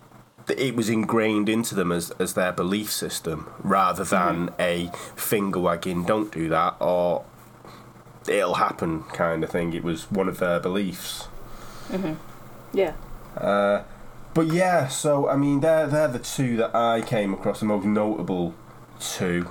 [0.50, 6.04] it was ingrained into them as, as their belief system rather than a finger wagging
[6.04, 7.24] don't do that or
[8.28, 9.72] it'll happen kind of thing.
[9.72, 11.28] It was one of their beliefs.
[11.90, 12.16] Mhm.
[12.72, 12.92] Yeah.
[13.36, 13.82] Uh,
[14.34, 17.84] but yeah so i mean they're, they're the two that i came across the most
[17.84, 18.54] notable
[19.00, 19.48] two.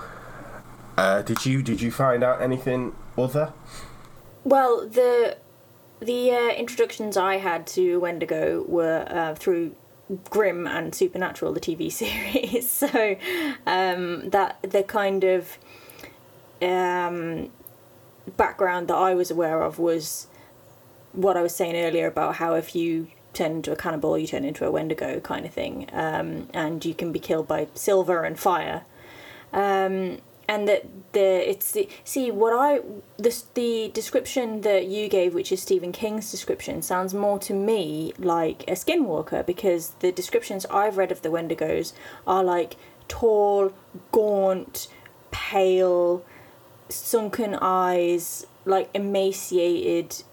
[0.97, 3.53] Uh, did you did you find out anything other?
[4.43, 5.38] Well, the
[5.99, 9.75] the uh, introductions I had to Wendigo were uh, through
[10.29, 12.69] Grimm and Supernatural, the TV series.
[12.69, 13.15] so
[13.65, 15.57] um, that the kind of
[16.61, 17.49] um,
[18.35, 20.27] background that I was aware of was
[21.13, 24.43] what I was saying earlier about how if you turn into a cannibal, you turn
[24.43, 28.39] into a Wendigo kind of thing, um, and you can be killed by silver and
[28.39, 28.83] fire.
[29.53, 32.81] Um, and that the it's the see what I
[33.17, 38.13] this the description that you gave, which is Stephen King's description, sounds more to me
[38.17, 41.93] like a skinwalker because the descriptions I've read of the Wendigos
[42.25, 42.75] are like
[43.07, 43.73] tall,
[44.12, 44.88] gaunt,
[45.31, 46.23] pale,
[46.89, 50.23] sunken eyes, like emaciated,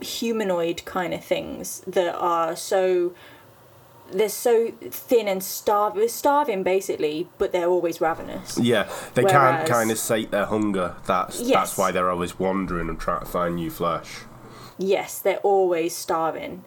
[0.00, 3.14] humanoid kind of things that are so
[4.10, 8.58] they're so thin and starving, starving basically, but they're always ravenous.
[8.58, 9.32] Yeah, they Whereas-
[9.66, 10.96] can't kind of sate their hunger.
[11.06, 11.52] That's Yes.
[11.54, 14.20] that's why they're always wandering and trying to find new flesh.
[14.78, 16.64] Yes, they're always starving.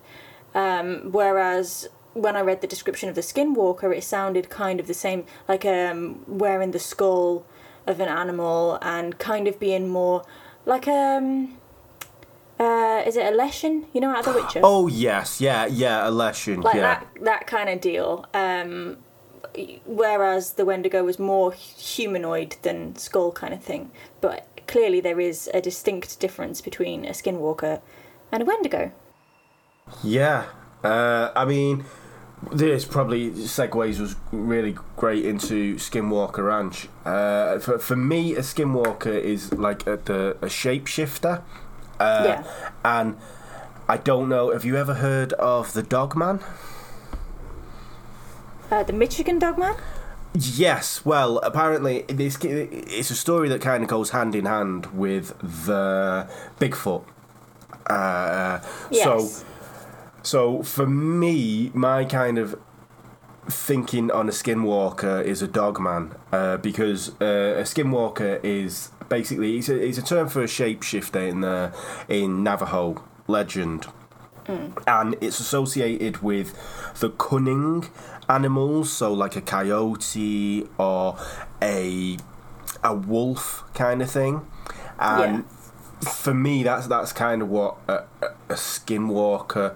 [0.54, 4.94] Um, whereas when I read the description of the skinwalker, it sounded kind of the
[4.94, 7.46] same, like um, wearing the skull
[7.88, 10.24] of an animal and kind of being more
[10.66, 11.58] like um.
[13.02, 13.86] Uh, is it a leshen?
[13.94, 14.62] You know, out of The Witcher.
[14.64, 16.82] Oh yes, yeah, yeah, a leshen, like yeah.
[16.82, 18.26] that that kind of deal.
[18.34, 18.98] Um,
[19.86, 23.92] whereas the Wendigo was more humanoid than skull kind of thing.
[24.22, 27.82] But clearly there is a distinct difference between a skinwalker
[28.32, 28.92] and a Wendigo.
[30.04, 30.46] Yeah,
[30.84, 31.86] uh, I mean,
[32.52, 36.88] this probably segues was really great into Skinwalker Ranch.
[37.06, 41.44] Uh, for for me, a Skinwalker is like a, the a shapeshifter.
[42.02, 42.44] Uh, Yeah.
[42.84, 43.16] And
[43.88, 44.52] I don't know.
[44.52, 46.40] Have you ever heard of the Dogman?
[48.72, 49.76] Uh, the Michigan Dogman.
[50.34, 55.38] Yes, well, apparently this it's a story that kind of goes hand in hand with
[55.42, 56.26] the
[56.60, 57.04] Bigfoot.
[57.88, 58.60] Uh,
[58.90, 59.04] Yes.
[59.04, 59.46] So,
[60.24, 62.56] so for me, my kind of
[63.50, 69.70] thinking on a skinwalker is a dogman uh, because uh, a skinwalker is basically it's
[69.70, 71.72] a, it's a term for a shapeshifter in the
[72.10, 73.86] in Navajo legend
[74.88, 76.54] and it's associated with
[77.00, 77.88] the cunning
[78.30, 81.18] animals, so like a coyote or
[81.62, 82.18] a
[82.84, 84.46] a wolf kind of thing.
[85.00, 85.46] And
[86.02, 89.76] for me, that's that's kind of what a, a, a skinwalker.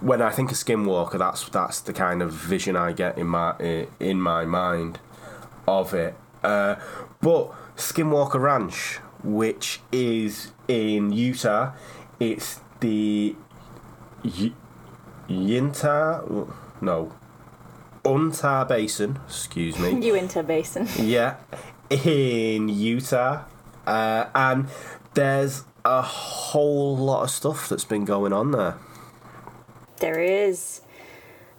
[0.00, 3.86] When I think of skinwalker, that's that's the kind of vision I get in my
[4.00, 5.00] in my mind
[5.66, 6.14] of it.
[6.42, 6.76] Uh,
[7.20, 11.72] but Skinwalker Ranch, which is in Utah,
[12.20, 13.36] it's the
[14.24, 14.52] Y-
[15.28, 16.48] Yinta,
[16.80, 17.12] no,
[18.04, 20.04] Untar Basin, excuse me.
[20.10, 20.88] Uinta Basin.
[20.98, 21.36] yeah,
[21.88, 23.44] in Utah,
[23.86, 24.66] uh, and
[25.14, 28.76] there's a whole lot of stuff that's been going on there.
[30.00, 30.80] There is.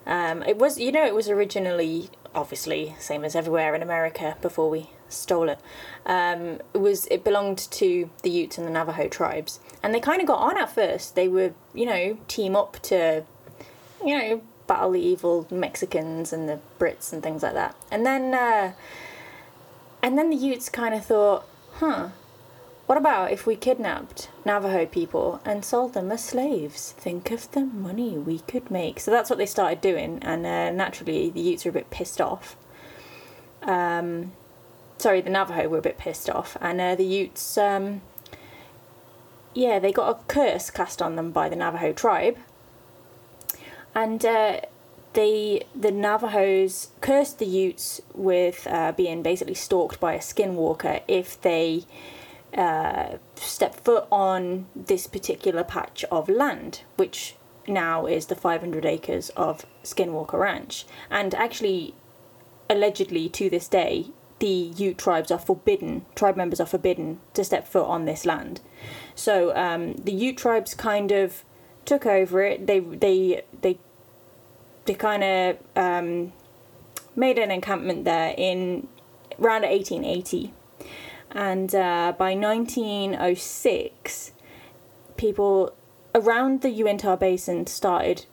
[0.06, 4.70] Um, it was, you know, it was originally, obviously, same as everywhere in America before
[4.70, 5.60] we stole it.
[6.06, 10.22] Um, it was, it belonged to the Utes and the Navajo tribes, and they kind
[10.22, 11.16] of got on at first.
[11.16, 13.24] They were you know, team up to,
[14.06, 17.76] you know, battle the evil Mexicans and the Brits and things like that.
[17.92, 18.74] And then, uh,
[20.02, 21.46] and then the Utes kind of thought,
[21.76, 22.10] huh,
[22.86, 26.92] what about if we kidnapped Navajo people and sold them as slaves?
[26.98, 29.00] Think of the money we could make.
[29.00, 32.20] So that's what they started doing, and uh, naturally the Utes were a bit pissed
[32.20, 32.56] off.
[33.62, 34.32] Um,
[35.00, 38.02] sorry, the Navajo were a bit pissed off, and uh, the Utes, um,
[39.54, 42.38] yeah, they got a curse cast on them by the Navajo tribe,
[43.96, 44.62] and uh,
[45.14, 51.84] the Navajos cursed the Utes with uh, being basically stalked by a skinwalker if they
[52.54, 57.36] uh, step foot on this particular patch of land, which
[57.68, 60.86] now is the 500 acres of Skinwalker Ranch.
[61.10, 61.94] And actually,
[62.70, 64.08] allegedly to this day,
[64.40, 68.62] the Ute tribes are forbidden, tribe members are forbidden to step foot on this land.
[69.16, 71.44] So um, the Ute tribes kind of
[71.86, 72.68] took over it.
[72.68, 73.78] They they they
[74.86, 76.34] they kind of um,
[77.16, 78.88] made an encampment there in
[79.40, 80.54] around 1880
[81.32, 84.32] and uh, by 1906
[85.18, 85.74] people
[86.16, 88.26] around the Uinta Basin started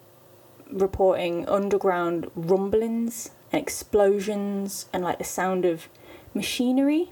[0.70, 5.88] reporting underground rumblings and explosions and like the sound of
[6.34, 7.10] machinery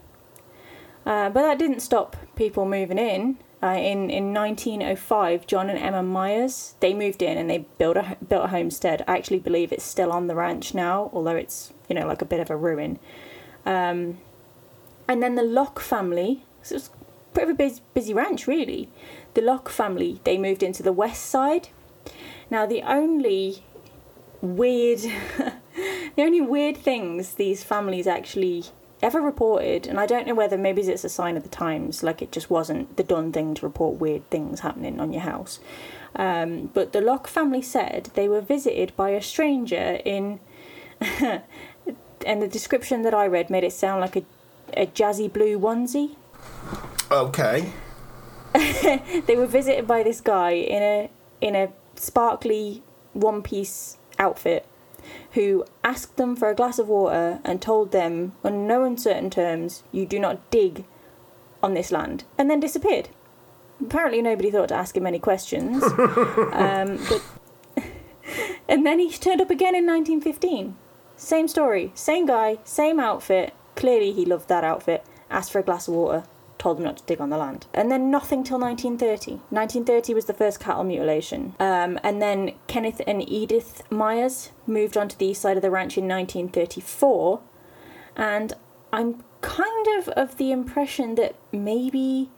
[1.07, 6.03] uh, but that didn't stop people moving in uh, in in 1905 John and Emma
[6.03, 9.85] Myers they moved in and they built a built a homestead I actually believe it's
[9.85, 12.99] still on the ranch now although it's you know like a bit of a ruin
[13.67, 14.19] um,
[15.09, 18.47] and then the Locke family, so it was a bit of a busy, busy ranch
[18.47, 18.89] really.
[19.35, 21.69] The Locke family, they moved into the west side.
[22.51, 23.63] Now the only
[24.41, 25.01] weird,
[25.75, 28.65] the only weird things these families actually
[29.03, 32.23] ever reported, and I don't know whether maybe it's a sign of the times, like
[32.23, 35.61] it just wasn't the done thing to report weird things happening on your house.
[36.17, 40.41] Um, but the Locke family said they were visited by a stranger in,
[41.01, 44.25] and the description that I read made it sound like a,
[44.77, 46.17] a jazzy blue onesie.
[47.11, 47.73] Okay.
[48.55, 51.11] they were visited by this guy in a
[51.41, 54.65] in a sparkly one piece outfit
[55.33, 59.83] who asked them for a glass of water and told them on no uncertain terms
[59.93, 60.85] you do not dig
[61.63, 63.09] on this land and then disappeared.
[63.81, 65.83] Apparently nobody thought to ask him any questions.
[66.55, 67.23] Um, but
[68.69, 70.77] and then he turned up again in 1915
[71.17, 73.53] same story same guy same outfit.
[73.75, 75.05] Clearly he loved that outfit.
[75.31, 76.25] Asked for a glass of water
[76.65, 77.67] told them not to dig on the land.
[77.75, 79.33] And then nothing till 1930.
[79.51, 81.55] 1930 was the first cattle mutilation.
[81.61, 85.99] Um, and then Kenneth and Edith Myers moved onto the east side of the ranch
[85.99, 87.41] in 1934.
[88.17, 88.55] And
[88.95, 92.31] I'm kind of of the impression that maybe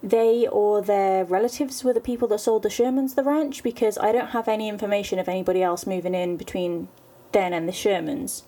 [0.00, 4.12] they or their relatives were the people that sold the Shermans the ranch because I
[4.12, 6.86] don't have any information of anybody else moving in between
[7.32, 8.44] then and the Shermans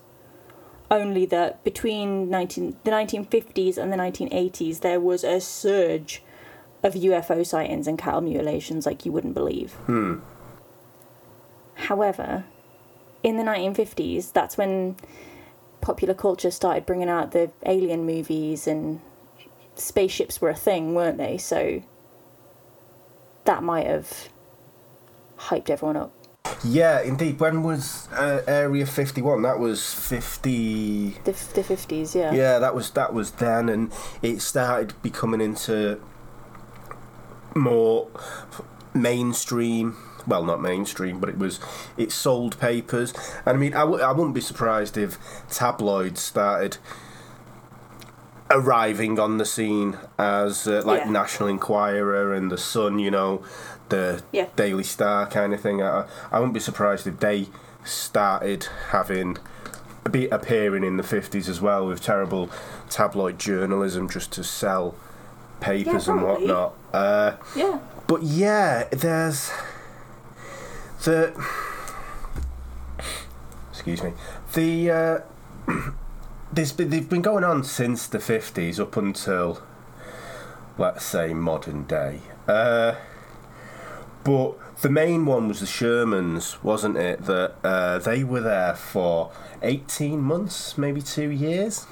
[0.91, 6.21] only that between 19, the 1950s and the 1980s there was a surge
[6.83, 9.73] of UFO sightings and cattle mutilations like you wouldn't believe.
[9.85, 10.19] Hmm.
[11.75, 12.45] However,
[13.23, 14.95] in the 1950s, that's when
[15.81, 19.01] popular culture started bringing out the alien movies and
[19.75, 21.37] spaceships were a thing, weren't they?
[21.37, 21.81] So
[23.45, 24.29] that might have
[25.37, 26.11] hyped everyone up.
[26.63, 27.39] Yeah, indeed.
[27.39, 29.41] When was uh, Area Fifty One?
[29.43, 31.11] That was fifty.
[31.23, 32.33] The the fifties, yeah.
[32.33, 33.91] Yeah, that was that was then, and
[34.21, 35.99] it started becoming into
[37.55, 38.07] more
[38.93, 39.97] mainstream.
[40.27, 41.59] Well, not mainstream, but it was
[41.97, 43.13] it sold papers,
[43.45, 45.17] and I mean, I w- I wouldn't be surprised if
[45.49, 46.77] tabloids started
[48.51, 51.11] arriving on the scene as uh, like Yeah.
[51.11, 53.43] National Enquirer and the Sun, you know,
[53.89, 54.47] the Yeah.
[54.55, 55.81] Daily Star kind of thing.
[55.81, 57.47] I, I wouldn't be surprised if they
[57.83, 59.37] started having
[60.11, 62.49] be appearing in the fifties as well with terrible
[62.89, 64.93] tabloid journalism just to sell
[65.59, 66.73] papers and whatnot.
[66.93, 67.79] Uh, Yeah.
[68.07, 69.51] but yeah, there's
[71.03, 71.33] the
[73.71, 74.13] excuse me
[74.53, 75.19] the uh,
[76.53, 79.61] there's been, they've been going on since the fifties up until
[80.77, 82.19] let's say modern day.
[82.47, 82.95] Uh,
[84.25, 87.25] but the main one was the Shermans, wasn't it?
[87.25, 91.87] That uh, they were there for eighteen months, maybe two years.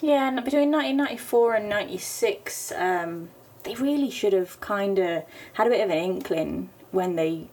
[0.00, 3.28] Yeah, and between 1994 and 96, um,
[3.62, 7.48] they really should have kind of had a bit of an inkling when they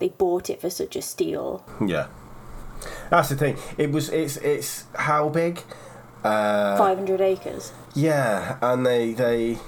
[0.00, 1.64] they bought it for such a steal.
[1.84, 2.08] Yeah,
[3.08, 3.56] that's the thing.
[3.78, 4.10] It was.
[4.10, 4.36] It's.
[4.38, 5.62] It's how big?
[6.24, 7.72] Uh, 500 acres.
[7.94, 9.58] Yeah, and they they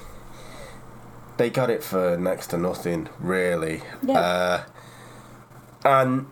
[1.39, 3.82] they got it for next to nothing, really.
[4.03, 4.18] Yeah.
[4.18, 4.64] Uh,
[5.84, 6.26] and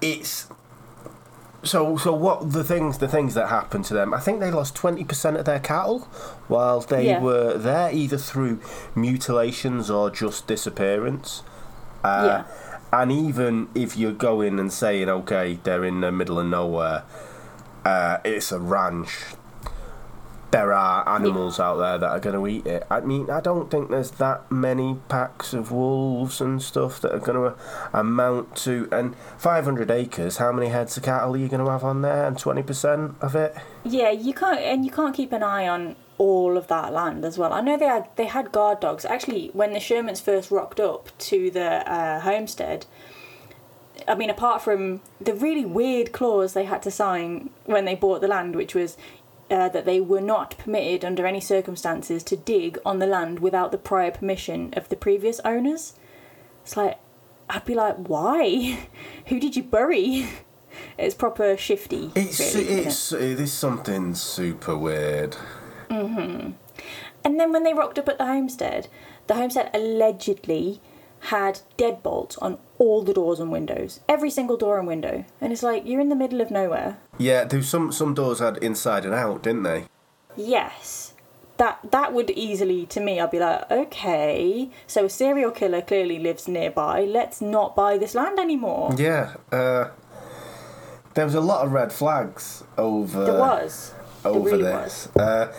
[0.00, 0.48] it's
[1.64, 4.14] so so what the things the things that happened to them.
[4.14, 6.00] I think they lost twenty percent of their cattle
[6.46, 7.20] while they Yeah.
[7.20, 8.60] were there, either through
[8.94, 11.42] mutilations or just disappearance.
[12.04, 12.44] Uh,
[12.90, 17.02] And even if you're going and saying, okay, they're in the middle of nowhere,
[17.84, 19.10] uh, it's a ranch.
[20.50, 22.86] There are animals out there that are going to eat it.
[22.90, 27.18] I mean, I don't think there's that many packs of wolves and stuff that are
[27.18, 27.56] going to
[27.92, 28.88] amount to.
[28.90, 32.26] And 500 acres, how many heads of cattle are you going to have on there?
[32.26, 33.54] And 20% of it?
[33.84, 37.38] Yeah, you can't, and you can't keep an eye on all of that land as
[37.38, 37.52] well.
[37.52, 39.04] I know they had they had guard dogs.
[39.04, 42.86] Actually, when the Shermans first rocked up to the uh, homestead,
[44.06, 48.20] I mean, apart from the really weird clause they had to sign when they bought
[48.20, 48.96] the land, which was
[49.50, 53.72] uh, that they were not permitted under any circumstances to dig on the land without
[53.72, 55.94] the prior permission of the previous owners.
[56.62, 56.98] It's like,
[57.48, 58.88] I'd be like, why?
[59.26, 60.28] Who did you bury?
[60.96, 62.12] It's proper shifty.
[62.14, 62.86] It's, really, isn't it?
[62.86, 65.36] it's, it is something super weird.
[67.24, 68.88] And then when they rocked up at the homestead,
[69.26, 70.80] the homestead allegedly
[71.20, 75.24] had deadbolts on all the doors and windows, every single door and window.
[75.40, 76.98] And it's like you're in the middle of nowhere.
[77.18, 79.84] Yeah, there was some, some doors had inside and out, didn't they?
[80.36, 81.14] Yes.
[81.56, 86.20] That that would easily to me I'd be like, okay, so a serial killer clearly
[86.20, 87.00] lives nearby.
[87.00, 88.94] Let's not buy this land anymore.
[88.96, 89.34] Yeah.
[89.50, 89.88] Uh,
[91.14, 93.24] there was a lot of red flags over.
[93.24, 93.92] There was.
[94.24, 95.08] over there really this.
[95.16, 95.52] Uh,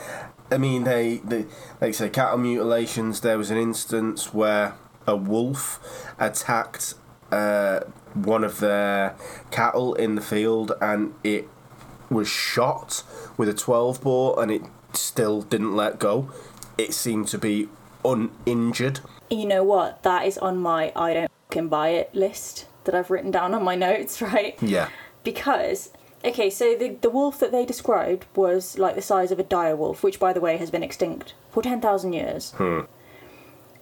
[0.51, 1.39] I mean, they, they,
[1.81, 3.19] like I say, cattle mutilations.
[3.19, 4.75] There was an instance where
[5.09, 6.93] a wolf attacked
[7.31, 7.81] uh,
[8.13, 9.15] one of their
[9.51, 11.47] cattle in the field, and it
[12.09, 13.03] was shot
[13.37, 14.61] with a 12 bore and it
[14.93, 16.31] still didn't let go.
[16.77, 17.69] It seemed to be
[18.03, 19.01] uninjured.
[19.29, 20.03] You know what?
[20.03, 23.63] That is on my I don't fucking buy it list that I've written down on
[23.63, 24.57] my notes, right?
[24.61, 24.89] Yeah.
[25.23, 25.91] Because
[26.23, 29.75] okay, so the the wolf that they described was like the size of a dire
[29.75, 32.51] wolf, which by the way has been extinct for ten thousand years.
[32.51, 32.81] Hmm.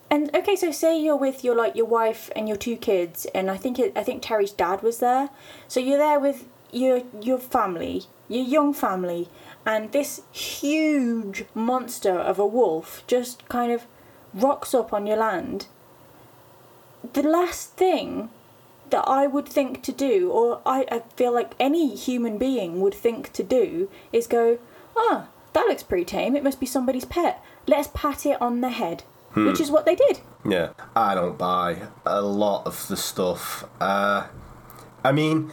[0.10, 3.52] And okay, so say you're with your like your wife and your two kids, and
[3.52, 5.30] I think it, I think Terry's dad was there.
[5.68, 9.28] So you're there with your your family, your young family,
[9.66, 13.86] and this huge monster of a wolf just kind of
[14.34, 15.68] rocks up on your land.
[17.14, 18.30] The last thing
[18.90, 22.94] that I would think to do, or I, I feel like any human being would
[22.94, 24.60] think to do, is go,
[24.96, 26.36] oh, that looks pretty tame.
[26.36, 27.44] It must be somebody's pet.
[27.66, 29.04] Let's pat it on the head.
[29.46, 30.22] Which is what they did.
[30.46, 33.66] Yeah, I don't buy a lot of the stuff.
[33.80, 34.28] Uh,
[35.04, 35.52] I mean,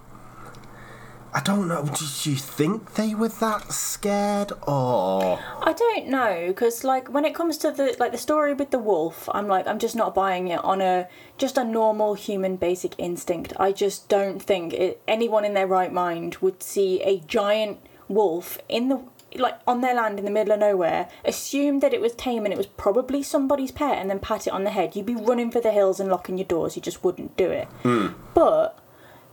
[1.35, 1.85] I don't know.
[1.85, 7.35] Did you think they were that scared, or I don't know because like when it
[7.35, 10.47] comes to the like the story with the wolf, I'm like I'm just not buying
[10.47, 13.53] it on a just a normal human basic instinct.
[13.59, 18.59] I just don't think it, anyone in their right mind would see a giant wolf
[18.69, 19.01] in the
[19.37, 22.53] like on their land in the middle of nowhere, assume that it was tame and
[22.53, 24.95] it was probably somebody's pet, and then pat it on the head.
[24.95, 26.77] You'd be running for the hills and locking your doors.
[26.77, 27.67] You just wouldn't do it.
[27.83, 28.09] Hmm.
[28.35, 28.79] But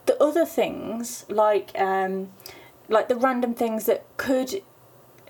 [0.06, 2.32] the other things like um
[2.90, 4.62] like the random things that could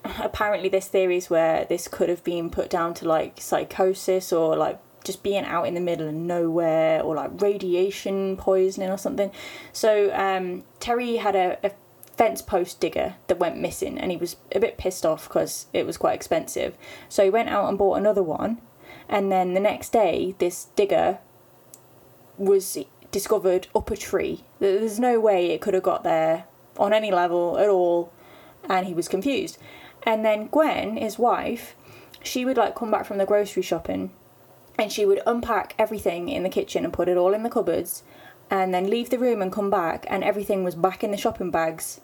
[0.04, 4.80] apparently there's theories where this could have been put down to like psychosis or like
[5.04, 9.32] just being out in the middle of nowhere or like radiation poisoning or something.
[9.74, 11.72] So um terry had a, a
[12.18, 15.86] fence post digger that went missing and he was a bit pissed off because it
[15.86, 16.76] was quite expensive.
[17.10, 18.62] So he went out and bought another one
[19.08, 21.20] and then the next day this digger
[22.38, 22.78] was
[23.12, 24.44] discovered up a tree.
[24.60, 26.46] There's no way it could have got there
[26.78, 28.12] on any level at all,
[28.68, 29.58] and he was confused.
[30.04, 31.76] And then Gwen, his wife,
[32.24, 34.12] she would like come back from the grocery shopping,
[34.80, 38.04] and she would unpack everything in the kitchen and put it all in the cupboards,
[38.50, 41.52] and then leave the room and come back, and everything was back in the shopping
[41.52, 42.02] bags,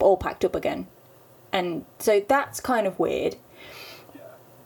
[0.00, 0.86] all packed up again.
[1.52, 3.36] And so that's kind of weird.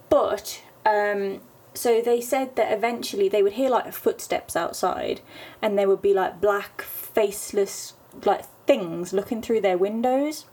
[0.08, 1.40] But um,
[1.78, 5.20] so they said that eventually they would hear like footsteps outside
[5.62, 10.46] and there would be like black faceless like things looking through their windows.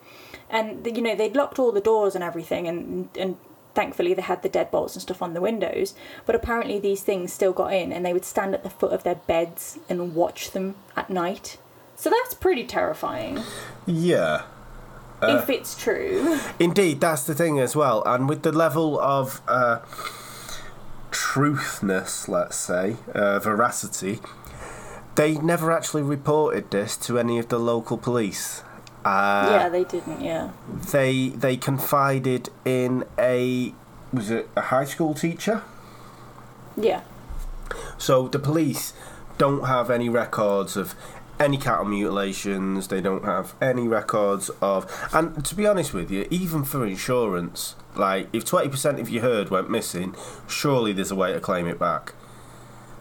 [0.52, 3.38] And you know they'd locked all the doors and everything and and
[3.74, 5.96] thankfully they had the deadbolts and stuff on the windows.
[6.28, 9.02] But apparently these things still got in and they would stand at the foot of
[9.02, 11.58] their beds and watch them at night.
[11.96, 13.40] So that's pretty terrifying.
[13.88, 14.44] Yeah?
[15.24, 16.40] if it's true.
[16.60, 18.04] Indeed, that's the thing as well.
[18.06, 19.80] And with the level of uh,
[21.16, 24.20] truthness, let's say, uh, veracity,
[25.16, 28.62] they never actually reported this to any of the local police.
[29.06, 30.50] Uh, yeah they didn't yeah
[30.92, 33.74] They they confided in a
[34.12, 35.62] was it a high school teacher?
[36.76, 37.02] yeah
[38.00, 38.94] So the police
[39.38, 40.96] don't have any records of
[41.40, 42.88] any cattle mutilations.
[42.88, 44.86] They don't have any records of.
[45.14, 49.24] And to be honest with you, even for insurance, like if twenty percent of your
[49.24, 50.16] herd went missing,
[50.48, 52.14] surely there's a way to claim it back.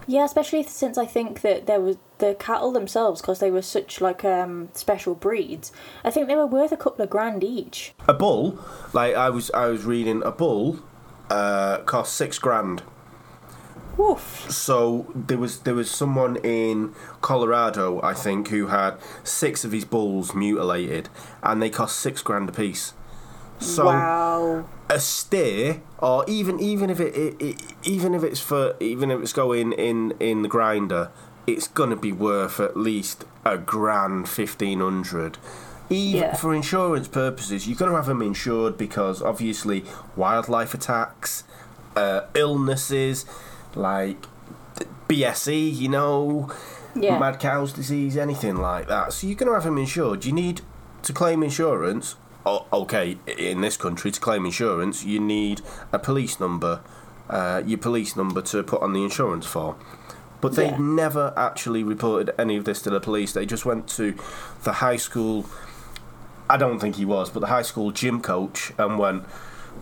[0.06, 4.00] Yeah, especially since I think that there was the cattle themselves, because they were such
[4.00, 5.72] like um special breeds.
[6.04, 7.94] I think they were worth a couple of grand each.
[8.06, 8.58] A bull,
[8.92, 10.80] like I was I was reading, a bull
[11.30, 12.82] uh, cost six grand.
[13.96, 14.50] Woof.
[14.50, 19.84] So there was there was someone in Colorado, I think, who had six of his
[19.84, 21.08] bulls mutilated,
[21.42, 22.92] and they cost six grand a piece.
[23.60, 24.68] So wow.
[24.90, 29.20] a steer, or even even if it, it, it even if it's for even if
[29.22, 31.10] it's going in in the grinder,
[31.46, 35.38] it's gonna be worth at least a grand fifteen hundred.
[35.88, 36.34] Even Yeah.
[36.34, 39.84] for insurance purposes, you're gonna have them insured because obviously
[40.16, 41.44] wildlife attacks,
[41.94, 43.24] uh, illnesses
[43.76, 44.26] like
[45.08, 46.50] BSE, you know,
[46.94, 47.18] Yeah.
[47.18, 49.12] mad cow's disease, anything like that.
[49.12, 50.24] So you're going to have them insured.
[50.24, 50.60] You need
[51.02, 52.16] to claim insurance
[52.46, 55.62] o- okay, in this country to claim insurance, you need
[55.92, 56.80] a police number,
[57.30, 59.76] uh, your police number to put on the insurance form.
[60.42, 60.76] But they Yeah.
[60.78, 63.32] never actually reported any of this to the police.
[63.32, 64.12] They just went to
[64.62, 65.46] the high school.
[66.50, 69.24] I don't think he was, but the high school gym coach and went,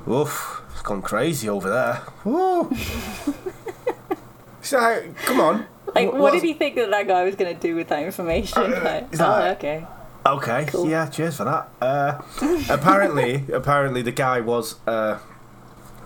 [0.08, 2.02] "Oof, it's gone crazy over there."
[4.62, 5.66] So come on.
[5.94, 8.02] Like, Wh- what did he think that that guy was going to do with that
[8.02, 8.70] information?
[8.82, 9.86] Like, is oh, okay.
[10.24, 10.88] Okay, Cool.
[10.88, 11.68] yeah, cheers for that.
[11.80, 12.22] Uh,
[12.70, 15.18] apparently, apparently the guy was uh,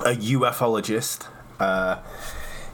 [0.00, 1.26] a ufologist.
[1.60, 1.98] Uh,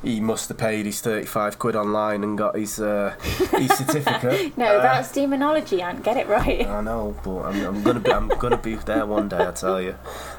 [0.05, 3.15] he must have paid his thirty-five quid online and got his uh,
[3.57, 4.57] his certificate.
[4.57, 6.03] No, Uh, that's demonology, Ant.
[6.05, 6.67] Get it right.
[6.67, 9.39] I know, but I'm, I'm gonna be I'm gonna be there one day.
[9.47, 9.97] I tell you.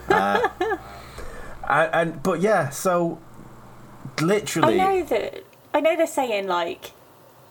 [0.09, 0.49] Uh,
[1.69, 3.19] and, and but yeah, so
[4.63, 5.43] I know that.
[5.73, 6.91] I know they're saying like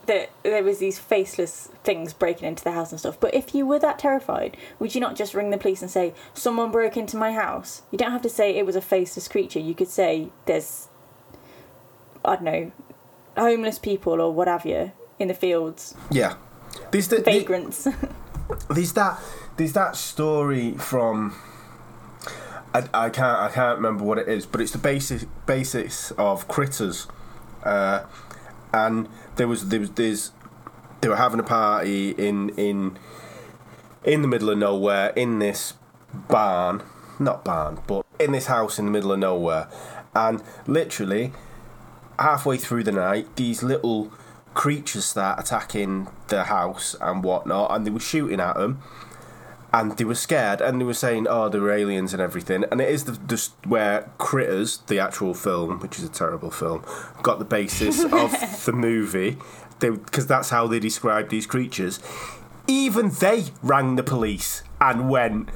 [0.05, 3.19] that there was these faceless things breaking into the house and stuff.
[3.19, 6.13] But if you were that terrified, would you not just ring the police and say
[6.33, 7.83] someone broke into my house?
[7.91, 9.59] You don't have to say it was a faceless creature.
[9.59, 10.87] You could say there's,
[12.23, 12.71] I don't know,
[13.37, 16.35] homeless people or what have you in the fields, yeah.
[16.91, 17.87] There's the, the, vagrants.
[18.69, 19.19] there's that
[19.57, 21.35] there's that story from
[22.73, 26.47] I, I can't I can't remember what it is, but it's the basic basics of
[26.47, 27.07] critters,
[27.63, 28.03] uh,
[28.73, 30.31] and there was there was there's
[31.01, 32.97] they were having a party in in
[34.03, 35.75] in the middle of nowhere in this
[36.29, 36.81] barn,
[37.19, 39.69] not barn, but in this house in the middle of nowhere,
[40.15, 41.31] and literally
[42.19, 44.11] halfway through the night, these little
[44.53, 48.81] creatures start attacking the house and whatnot, and they were shooting at them,
[49.73, 52.79] and they were scared, and they were saying, "Oh, they were aliens and everything." And
[52.79, 56.85] it is the just where Critters, the actual film, which is a terrible film,
[57.23, 58.31] got the basis of
[58.65, 59.37] the movie,
[59.79, 61.99] because that's how they described these creatures.
[62.67, 65.49] Even they rang the police and went.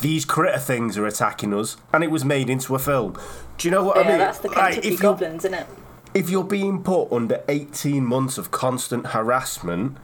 [0.00, 3.16] These critter things are attacking us, and it was made into a film.
[3.58, 4.18] Do you know what I mean?
[4.18, 5.66] that's the Like, Kentucky if goblins, isn't it?
[6.14, 9.96] if you're being put under 18 months of constant harassment,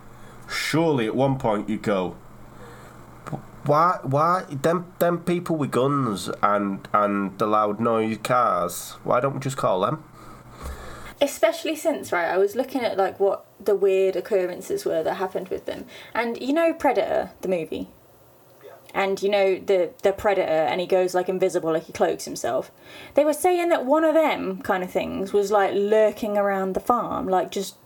[0.49, 2.17] surely at one point you go,
[3.65, 9.35] why, why, them, them people with guns and, and the loud noise cars, why don't
[9.35, 10.05] we just call them?
[11.23, 15.49] especially since right i was looking at like what the weird occurrences were that happened
[15.49, 15.87] with them.
[16.15, 17.89] And you know predator the movie?
[18.93, 22.73] And you know the the predator and he goes like invisible like he cloaks himself.
[23.15, 26.81] They were saying that one of them kind of things was like lurking around the
[26.81, 27.77] farm like just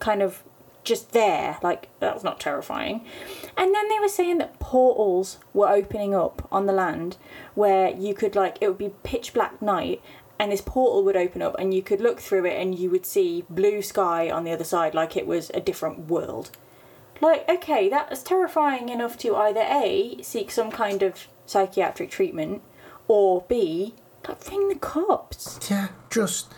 [0.00, 0.42] kind of
[0.88, 1.58] just there.
[1.62, 3.04] Like that's not terrifying.
[3.56, 7.16] And then they were saying that portals were opening up on the land
[7.54, 10.02] where you could like it would be pitch black night
[10.38, 13.04] and this portal would open up and you could look through it and you would
[13.04, 16.50] see blue sky on the other side like it was a different world.
[17.20, 22.62] Like okay that's terrifying enough to either a seek some kind of psychiatric treatment
[23.08, 23.94] or b
[24.28, 25.58] like ring the cops.
[25.70, 26.52] Yeah, just,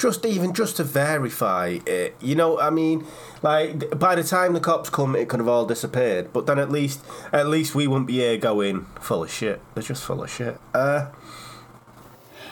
[0.00, 2.16] just even just to verify it.
[2.20, 3.06] You know, I mean,
[3.42, 6.32] like by the time the cops come, it could have all disappeared.
[6.32, 9.60] But then at least, at least we wouldn't be here going full of shit.
[9.74, 10.58] They're just full of shit.
[10.72, 11.10] Uh,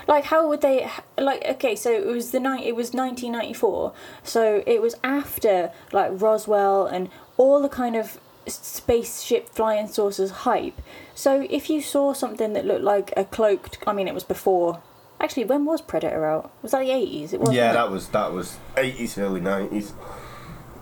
[0.06, 0.88] like how would they
[1.18, 3.92] like okay so it was the night it was 1994
[4.22, 10.80] so it was after like roswell and all the kind of spaceship flying saucers hype
[11.14, 14.80] so if you saw something that looked like a cloaked i mean it was before
[15.20, 18.32] actually when was predator out was that the 80s it was yeah, that was that
[18.32, 19.92] was eighties, early nineties.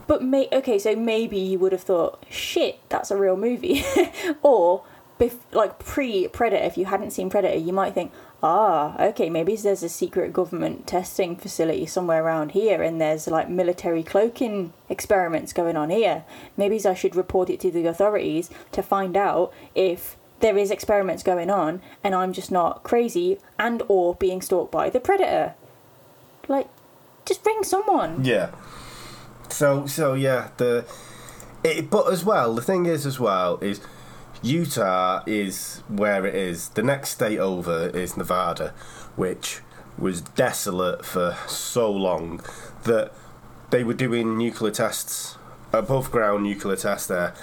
[0.07, 3.85] but may okay, so maybe you would have thought, shit, that's a real movie,
[4.43, 4.85] or
[5.19, 6.65] bef- like pre Predator.
[6.65, 8.13] If you hadn't seen Predator, you might think,
[8.43, 13.49] ah, okay, maybe there's a secret government testing facility somewhere around here, and there's like
[13.49, 16.25] military cloaking experiments going on here.
[16.57, 21.23] Maybe I should report it to the authorities to find out if there is experiments
[21.23, 25.55] going on, and I'm just not crazy and or being stalked by the Predator.
[26.49, 26.69] Like,
[27.25, 28.25] just ring someone.
[28.25, 28.51] Yeah.
[29.49, 30.85] So so yeah, the
[31.65, 33.81] it, but as well, the thing is as well is
[34.43, 36.69] Utah is where it is.
[36.71, 38.75] The next state over is Nevada,
[39.17, 39.61] which
[39.99, 42.43] was desolate for so long
[42.85, 43.13] that
[43.71, 45.37] they were doing nuclear tests,
[45.73, 47.35] above ground nuclear tests there.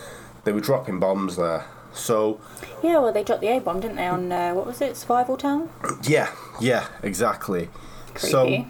[0.44, 1.66] They were dropping bombs there.
[1.94, 2.40] So
[2.82, 4.08] Yeah, well, they dropped the A bomb, didn't they?
[4.08, 5.70] On uh, what was it, Survival Town?
[6.04, 7.70] yeah, yeah, exactly.
[8.14, 8.28] Creepy.
[8.28, 8.66] So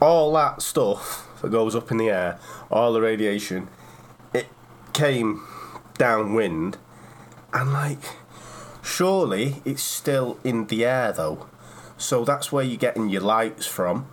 [0.00, 2.38] all that stuff that goes up in the air,
[2.70, 3.68] all the radiation,
[4.32, 4.46] it
[4.92, 5.44] came
[5.96, 6.78] downwind,
[7.52, 7.98] and like,
[8.82, 11.46] surely it's still in the air though.
[11.96, 14.12] So that's where you're getting your lights from,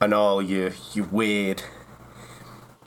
[0.00, 1.62] and all your your weird.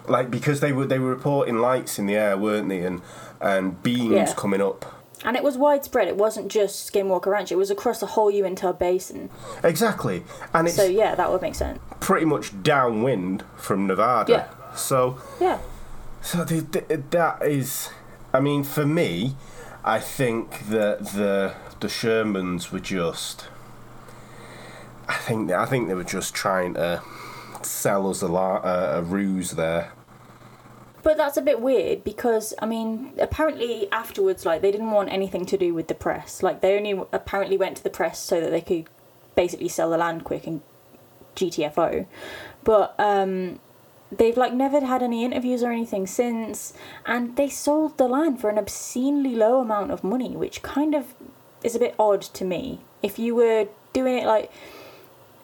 [0.08, 2.80] Like because they were they were reporting lights in the air, weren't they?
[2.80, 3.02] And
[3.42, 4.34] and beams Yeah.
[4.34, 4.96] coming up.
[5.26, 6.08] And it was widespread.
[6.08, 7.52] It wasn't just Skinwalker Ranch.
[7.52, 9.30] It was across the whole Uintah Basin.
[9.64, 10.24] Exactly,
[10.54, 11.80] and it's So yeah, that would make sense.
[12.00, 14.32] pretty much downwind from Nevada.
[14.32, 14.76] Yeah.
[14.76, 15.58] So, Yeah.
[16.22, 17.90] so the, the, that is,
[18.34, 19.36] I mean, for me,
[19.84, 23.48] I think that the the Shermans were just.
[25.08, 27.02] I think I think they were just trying to
[27.62, 29.92] sell us a, la- a, a ruse there.
[31.02, 35.45] But that's a bit weird because I mean, apparently afterwards, like they didn't want anything
[35.47, 36.43] to do with the press.
[36.43, 38.86] Like they only apparently went to the press so that they could
[39.36, 40.62] basically sell the land quick and
[41.36, 42.06] GTFO.
[42.64, 43.60] But um,
[44.12, 46.74] they've like never had any interviews or anything since,
[47.06, 51.16] and they sold the land for an obscenely low amount of money, which kind of
[51.64, 52.82] is a bit odd to me.
[53.02, 54.52] If you were doing it like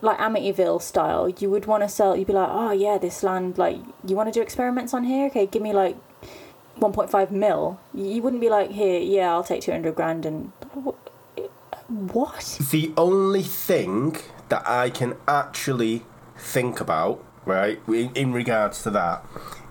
[0.05, 2.15] like Amityville style, you would want to sell.
[2.15, 3.57] You'd be like, oh yeah, this land.
[3.57, 5.27] Like, you want to do experiments on here?
[5.27, 5.97] Okay, give me like
[6.79, 7.79] 1.5 mil.
[7.93, 10.51] You wouldn't be like, here, yeah, I'll take 200 grand and
[11.87, 12.57] what?
[12.71, 14.17] The only thing
[14.49, 16.03] that I can actually
[16.37, 19.25] think about, right, in, in regards to that,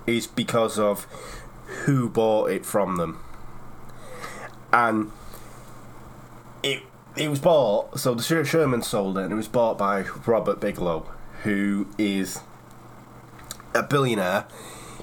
[0.06, 1.04] is because of
[1.84, 3.20] who bought it from them.
[4.72, 5.12] And
[7.16, 10.60] it was bought, so the Sher- Sherman sold it, and it was bought by Robert
[10.60, 11.06] Bigelow,
[11.44, 12.40] who is
[13.74, 14.46] a billionaire.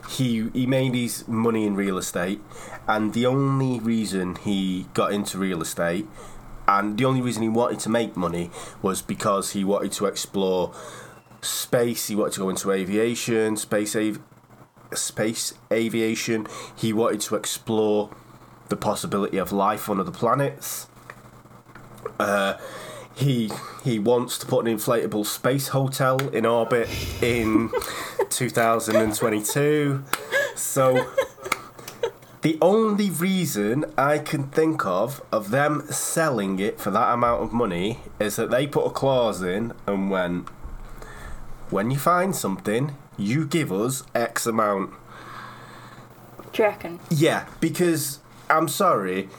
[0.10, 2.42] He he made his money in real estate,
[2.88, 6.08] and the only reason he got into real estate,
[6.68, 8.52] and the only reason he wanted to make money,
[8.82, 10.74] was because he wanted to explore
[11.42, 12.08] space.
[12.08, 14.20] He wanted to go into aviation, space av-
[14.94, 16.48] space aviation.
[16.76, 18.10] He wanted to explore
[18.68, 20.88] the possibility of life on other planets.
[22.22, 22.58] Uh,
[23.14, 23.52] he
[23.84, 26.88] he wants to put an inflatable space hotel in orbit
[27.22, 27.70] in
[28.30, 30.04] 2022.
[30.56, 31.12] So
[32.42, 37.54] the only reason I can think of of them selling it for that amount of
[37.54, 40.48] money is that they put a clause in and went,
[41.70, 44.92] when you find something, you give us X amount.
[46.54, 47.00] Do you reckon?
[47.10, 48.20] Yeah, because
[48.50, 49.30] I'm sorry.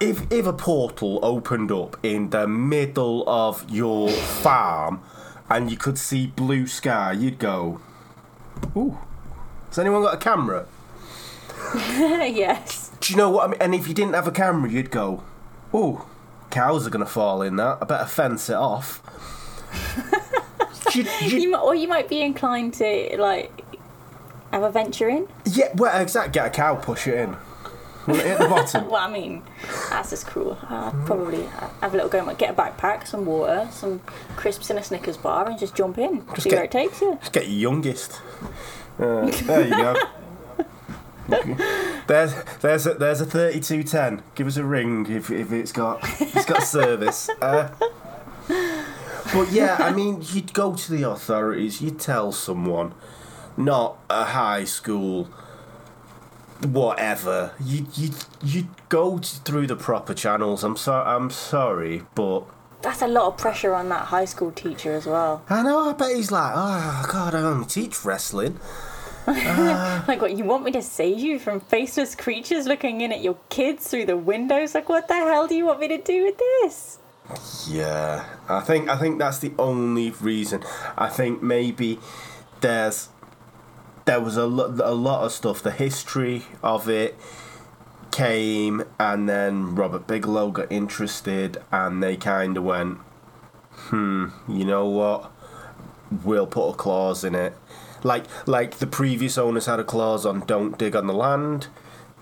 [0.00, 5.00] If if a portal opened up in the middle of your farm
[5.48, 7.80] and you could see blue sky, you'd go,
[8.76, 8.98] "Ooh."
[9.68, 10.66] Has anyone got a camera?
[11.74, 12.90] yes.
[13.00, 13.60] Do you know what I mean?
[13.60, 15.22] And if you didn't have a camera, you'd go,
[15.74, 16.02] "Ooh,
[16.50, 17.78] cows are gonna fall in that.
[17.80, 19.02] I better fence it off."
[20.94, 23.50] You- you- You or you might be inclined to like
[24.52, 25.26] have a venture in.
[25.44, 26.32] yeah, well, exactly.
[26.32, 27.36] Get a cow, push it in.
[28.06, 28.88] Will it hit the bottom?
[28.90, 29.42] Well, I mean,
[29.90, 30.58] that's just cruel.
[30.68, 31.44] Uh, probably
[31.80, 34.00] have a little go, get a backpack, some water, some
[34.36, 36.22] crisps, and a Snickers bar, and just jump in.
[36.38, 37.16] see get- where it takes you.
[37.20, 38.20] Just get your youngest.
[38.98, 39.96] Uh, there you go.
[42.06, 44.22] there's there's a, there's a thirty two ten.
[44.34, 47.30] Give us a ring if, if it's got it's got service.
[47.40, 47.70] Uh,
[49.32, 51.80] but yeah, I mean, you'd go to the authorities.
[51.80, 52.92] You'd tell someone,
[53.56, 55.28] not a high school.
[56.62, 58.10] Whatever you you
[58.42, 60.64] you go through the proper channels.
[60.64, 61.06] I'm sorry.
[61.06, 62.44] I'm sorry, but
[62.82, 65.42] That's a lot of pressure on that high school teacher as well.
[65.48, 65.90] I know.
[65.90, 68.60] I bet he's like, oh God, I only teach wrestling.
[69.26, 73.38] Like, what, you want me to save you from faceless creatures looking in at your
[73.48, 74.74] kids through the windows?
[74.74, 76.98] Like, what the hell do you want me to do with this?
[77.66, 80.62] Yeah, I think I think that's the only reason.
[80.98, 81.98] I think maybe
[82.60, 83.08] there's
[84.04, 85.62] there was a lot a lot of stuff.
[85.62, 87.16] The history of it
[88.10, 92.98] came, and then Robert Bigelow got interested, and they kind of went,
[93.88, 95.30] "Hmm, you know what?
[96.24, 97.54] We'll put a clause in it."
[98.02, 101.68] Like like the previous owners had a clause on "Don't dig on the land."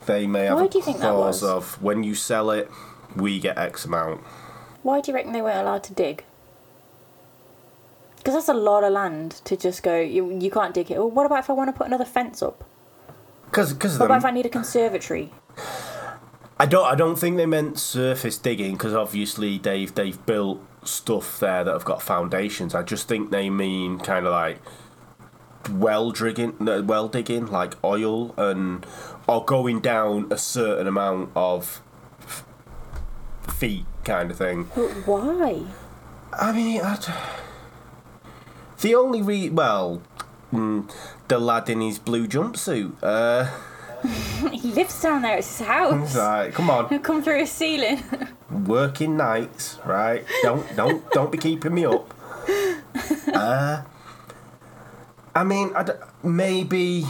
[0.07, 1.51] They may have Why a do you think that clause was?
[1.51, 2.69] of when you sell it,
[3.15, 4.21] we get X amount.
[4.83, 6.25] Why do you reckon they weren't allowed to dig?
[8.23, 10.99] Because that's a lot of land to just go, you, you can't dig it.
[10.99, 12.65] Well, what about if I want to put another fence up?
[13.47, 15.33] Because because What about if I need a conservatory?
[16.59, 16.87] I don't.
[16.87, 21.73] I don't think they meant surface digging because obviously they've they've built stuff there that
[21.73, 22.75] have got foundations.
[22.75, 24.59] I just think they mean kind of like
[25.71, 26.55] well digging,
[26.87, 28.87] well digging, like oil and
[29.27, 31.83] or going down a certain amount of
[33.49, 34.71] feet, kind of thing.
[34.75, 35.63] But why?
[36.33, 36.97] I mean, I
[38.83, 40.03] the only re well,
[40.53, 40.91] mm,
[41.29, 42.93] the lad in his blue jumpsuit.
[43.03, 43.49] Uh,
[44.51, 46.17] He lives down there, it's his house.
[46.17, 46.89] like, come on.
[46.89, 48.03] He'll come through his ceiling.
[48.51, 50.25] working nights, right?
[50.43, 52.13] Don't don't don't be keeping me up.
[53.33, 53.83] Uh,
[55.35, 57.07] I mean, I d- maybe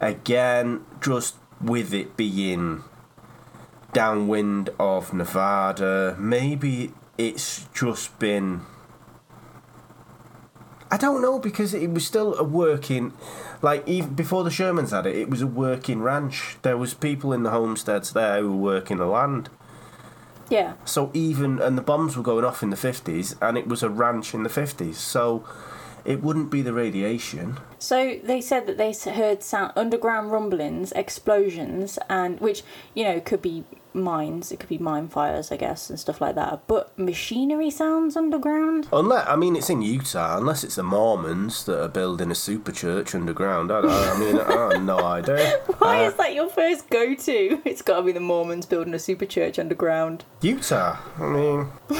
[0.00, 2.84] again, just with it being
[3.92, 6.14] downwind of Nevada.
[6.18, 8.60] Maybe it's just been.
[10.90, 13.12] I don't know because it was still a working,
[13.60, 16.56] like even before the Shermans had it, it was a working ranch.
[16.62, 19.50] There was people in the homesteads there who were working the land.
[20.48, 20.74] Yeah.
[20.84, 23.90] So even and the bombs were going off in the fifties, and it was a
[23.90, 24.98] ranch in the fifties.
[24.98, 25.44] So
[26.08, 27.58] it wouldn't be the radiation.
[27.78, 32.62] So they said that they heard sound, underground rumblings, explosions, and which
[32.94, 36.34] you know could be mines, it could be mine fires, I guess, and stuff like
[36.36, 36.62] that.
[36.66, 38.88] But machinery sounds underground.
[38.92, 42.72] Unless I mean it's in Utah, unless it's the Mormons that are building a super
[42.72, 43.70] church underground.
[43.70, 45.60] I, I mean I have no idea.
[45.78, 47.60] Why Uh, is that your first go-to?
[47.68, 50.24] It's got to be the Mormons building a super church underground.
[50.40, 50.96] Utah?
[51.18, 51.68] I mean,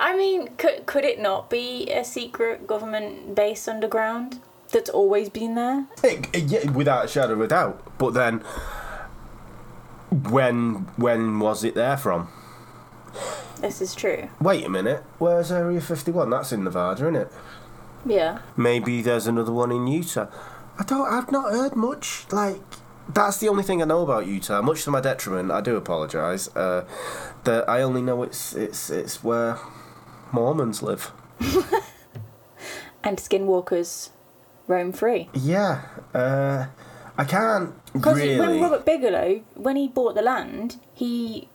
[0.00, 4.40] I mean, could could it not be a secret government base underground
[4.72, 5.86] that's always been there?
[6.02, 7.98] it, it- yeah, without a shadow of a doubt.
[7.98, 8.42] But then,
[10.30, 12.28] when when was it there from?
[13.60, 14.28] This is true.
[14.40, 15.02] Wait a minute.
[15.18, 16.30] Where's Area Fifty One?
[16.30, 17.32] That's in Nevada, isn't it?
[18.06, 18.38] Yeah.
[18.56, 20.28] Maybe there's another one in Utah.
[20.78, 21.06] I don't.
[21.12, 22.24] I've not heard much.
[22.32, 22.60] Like
[23.12, 24.62] that's the only thing I know about Utah.
[24.62, 26.48] Much to my detriment, I do apologise.
[26.56, 26.86] Uh,
[27.44, 29.58] that I only know it's it's it's where
[30.32, 31.12] Mormons live.
[33.02, 34.10] And skinwalkers
[34.66, 35.30] roam free.
[35.32, 35.80] Yeah.
[36.12, 36.66] Uh,
[37.16, 38.38] I can't Because really.
[38.38, 41.48] when Robert Bigelow, when he bought the land, he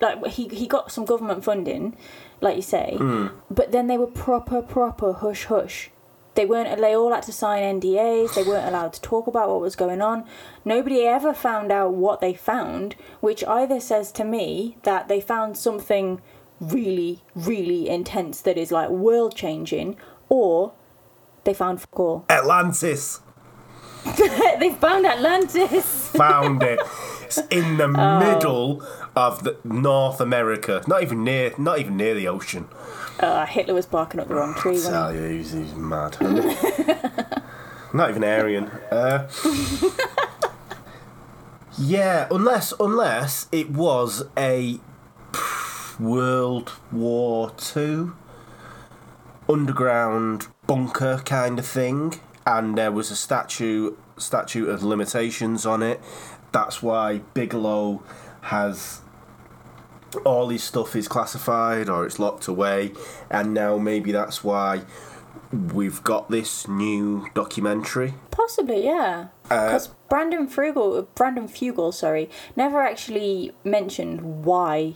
[0.00, 1.96] like he he got some government funding,
[2.40, 3.26] like you say, Hmm.
[3.50, 5.90] but then they were proper proper hush hush.
[6.36, 6.80] They weren't.
[6.80, 8.34] They all had to sign NDAs.
[8.36, 10.24] They weren't allowed to talk about what was going on.
[10.64, 15.58] Nobody ever found out what they found, which either says to me that they found
[15.58, 16.20] something
[16.60, 19.96] really, really intense that is like world changing,
[20.28, 20.72] or
[21.44, 22.24] they found fuck all.
[22.28, 23.20] Atlantis
[24.60, 26.08] they found Atlantis.
[26.08, 26.80] found it.
[27.28, 28.18] It's in the Oh.
[28.20, 28.82] middle
[29.14, 30.82] of the North America.
[30.86, 31.52] Not even near.
[31.58, 32.68] Not even near the ocean.
[33.20, 34.72] Uh, Hitler was barking up the wrong tree.
[34.72, 36.16] Wasn't Tell you, he's, he's mad.
[37.92, 38.64] Not even Aryan.
[38.90, 39.28] Uh,
[41.76, 44.80] yeah, unless unless it was a
[45.98, 48.14] World War Two
[49.48, 56.00] underground bunker kind of thing, and there was a statue statute of limitations on it.
[56.52, 58.02] That's why Bigelow
[58.42, 59.00] has
[60.24, 62.92] all his stuff is classified or it's locked away,
[63.30, 64.82] and now maybe that's why
[65.52, 68.14] we've got this new documentary.
[68.30, 69.28] Possibly, yeah.
[69.50, 74.94] Uh, Because Brandon Frugal, Brandon Fugal, sorry, never actually mentioned why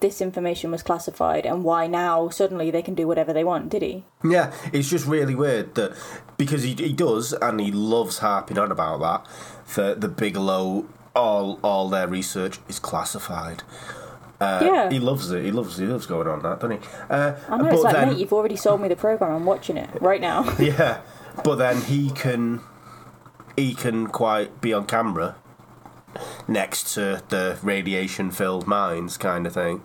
[0.00, 3.82] this information was classified and why now suddenly they can do whatever they want, did
[3.82, 4.04] he?
[4.24, 5.96] Yeah, it's just really weird that
[6.36, 9.74] because he, he does and he loves harping on about that.
[9.74, 13.62] That the Bigelow, all all their research is classified.
[14.38, 14.90] Uh, Yeah.
[14.90, 15.44] he loves it.
[15.44, 16.88] He loves he loves going on that, doesn't he?
[17.08, 19.32] Uh, I know it's like, then, mate, you've already sold me the program.
[19.32, 20.44] I'm watching it right now.
[20.58, 21.00] Yeah,
[21.42, 22.60] but then he can
[23.56, 25.36] he can quite be on camera
[26.48, 29.82] next to the radiation filled mines kind of thing.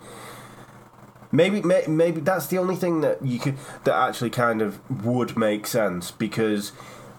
[1.32, 5.38] Maybe may, maybe that's the only thing that you could that actually kind of would
[5.38, 6.74] make sense because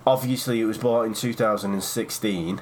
[0.06, 2.60] obviously it was bought in 2016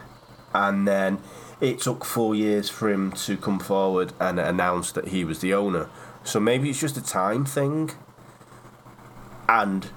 [0.54, 1.18] and then
[1.60, 5.52] it took 4 years for him to come forward and announce that he was the
[5.52, 5.88] owner.
[6.22, 7.90] So maybe it's just a time thing.
[9.48, 9.90] And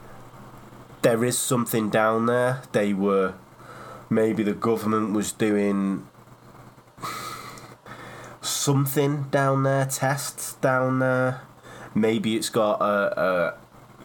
[1.04, 2.64] there is something down there.
[2.72, 3.36] They were
[4.10, 6.08] maybe the government was doing
[8.44, 11.42] something down there, tests down there.
[11.96, 13.54] Maybe it's got a, a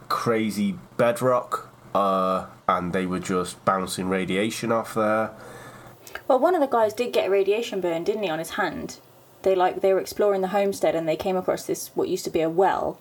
[0.09, 5.31] crazy bedrock, uh, and they were just bouncing radiation off there.
[6.27, 8.99] well, one of the guys did get a radiation burn, didn't he, on his hand?
[9.41, 12.29] They like they were exploring the homestead and they came across this what used to
[12.29, 12.99] be a well.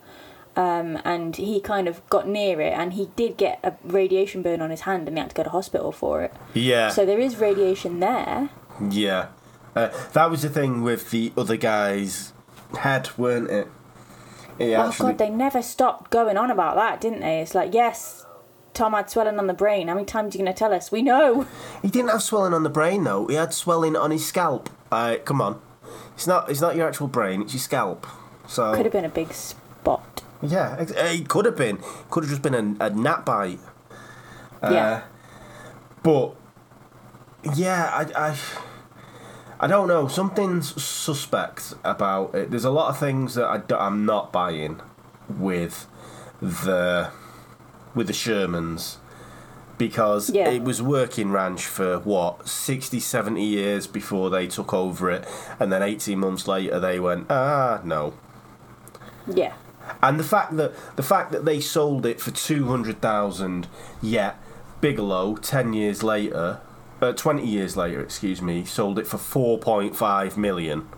[0.56, 4.60] Um, and he kind of got near it and he did get a radiation burn
[4.60, 6.32] on his hand and he had to go to hospital for it.
[6.54, 8.50] Yeah, So there is radiation there.
[8.90, 9.28] yeah.
[9.74, 12.32] Uh, that was the thing with the other guy's
[12.78, 13.68] head, weren't it?
[14.58, 17.40] He Oh actually, god, they never stopped going on about that, didn't they?
[17.40, 18.26] It's like, yes,
[18.74, 19.88] Tom had swelling on the brain.
[19.88, 20.90] How many times are you going to tell us?
[20.90, 21.46] We know.
[21.82, 23.26] he didn't have swelling on the brain though.
[23.28, 24.68] He had swelling on his scalp.
[24.90, 25.60] Uh, come on,
[26.14, 26.50] it's not.
[26.50, 27.42] It's not your actual brain.
[27.42, 28.06] It's your scalp.
[28.48, 30.22] So Could have been a big spot.
[30.42, 31.78] Yeah, ex- uh, it could have been.
[32.10, 33.58] Could have just been a, a gnat bite.
[34.62, 35.02] Uh, Yeah.
[36.02, 36.34] But
[37.54, 38.36] yeah, I, I
[39.60, 40.06] I don't know.
[40.06, 42.50] Something's suspect about it.
[42.50, 44.80] There's a lot of things that I, am not buying
[45.28, 45.86] with
[46.40, 47.10] the
[47.94, 48.96] with the Shermans.
[49.76, 50.48] because Yeah.
[50.50, 55.24] it was working ranch for what 60 70 years before they took over it
[55.60, 58.14] and then 18 months later they went ah no
[59.26, 59.52] Yeah.
[60.02, 63.68] and the fact that the fact that they sold it for 200,000
[64.02, 64.36] yet
[64.80, 66.58] Bigelow 10 years later
[67.00, 70.88] uh, 20 years later excuse me sold it for 4.5 million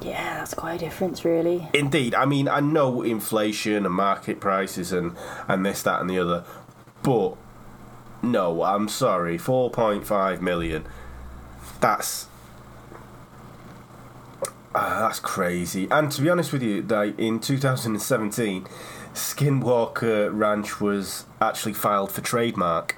[0.00, 1.68] Yeah, that's quite a difference, really.
[1.72, 5.16] Indeed, I mean, I know inflation and market prices and,
[5.48, 6.44] and this, that, and the other,
[7.02, 7.36] but
[8.22, 10.84] no, I'm sorry, 4.5 million.
[11.80, 12.26] That's.
[14.74, 15.88] Uh, that's crazy.
[15.90, 18.66] And to be honest with you, like in 2017,
[19.14, 22.96] Skinwalker Ranch was actually filed for trademark.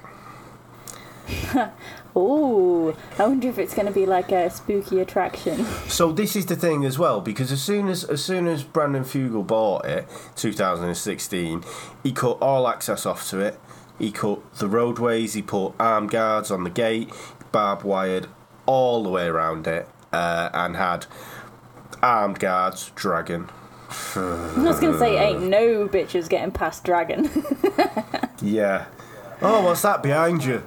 [2.17, 5.65] Ooh, I wonder if it's going to be like a spooky attraction.
[5.89, 9.03] So this is the thing as well, because as soon as as soon as Brandon
[9.03, 11.63] Fugal bought it, 2016,
[12.03, 13.59] he cut all access off to it.
[13.97, 15.33] He cut the roadways.
[15.33, 17.11] He put armed guards on the gate,
[17.51, 18.27] barbed wired
[18.65, 21.05] all the way around it, uh, and had
[22.01, 23.49] armed guards, dragon.
[24.15, 27.29] I was going to say, ain't no bitches getting past Dragon.
[28.41, 28.85] Yeah.
[29.41, 30.63] Oh, what's that behind you?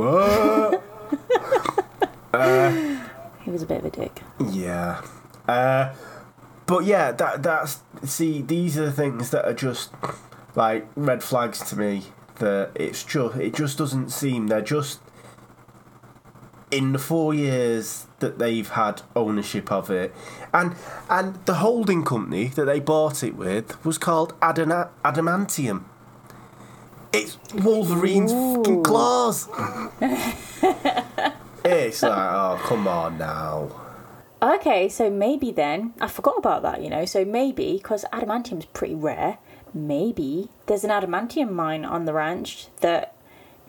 [0.00, 0.82] What?
[3.44, 4.22] he was a bit of a dick.
[4.50, 5.02] Yeah.
[5.46, 5.92] Uh,
[6.66, 9.92] but yeah, that that's see, these are the things that are just
[10.54, 12.04] like red flags to me.
[12.36, 15.00] That it's just it just doesn't seem they're just
[16.70, 20.14] in the four years that they've had ownership of it,
[20.54, 20.76] and
[21.10, 25.84] and the holding company that they bought it with was called Adana- Adamantium.
[27.12, 29.48] It's Wolverine's fucking claws.
[31.64, 33.70] it's like, oh come on now.
[34.42, 38.94] Okay, so maybe then, I forgot about that, you know, so maybe, because adamantium's pretty
[38.94, 39.36] rare,
[39.74, 43.14] maybe there's an adamantium mine on the ranch that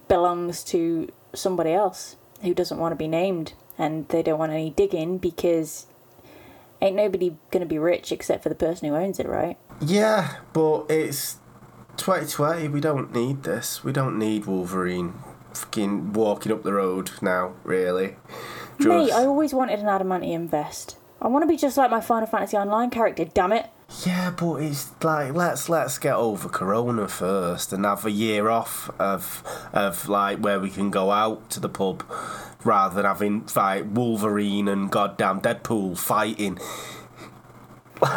[0.08, 4.70] belongs to somebody else who doesn't want to be named and they don't want any
[4.70, 5.88] digging because
[6.82, 9.58] ain't nobody gonna be rich except for the person who owns it, right?
[9.82, 11.38] Yeah, but it's
[11.98, 12.68] 2020.
[12.70, 13.84] We don't need this.
[13.84, 15.14] We don't need Wolverine
[15.54, 18.16] fucking walking up the road now, really.
[18.80, 20.98] Mate, I always wanted an adamantium vest.
[21.22, 23.68] I want to be just like my Final Fantasy Online character, damn it.
[24.06, 28.90] Yeah, but it's like let's let's get over Corona first and have a year off
[28.98, 32.04] of of like where we can go out to the pub
[32.64, 36.58] rather than having like Wolverine and goddamn Deadpool fighting.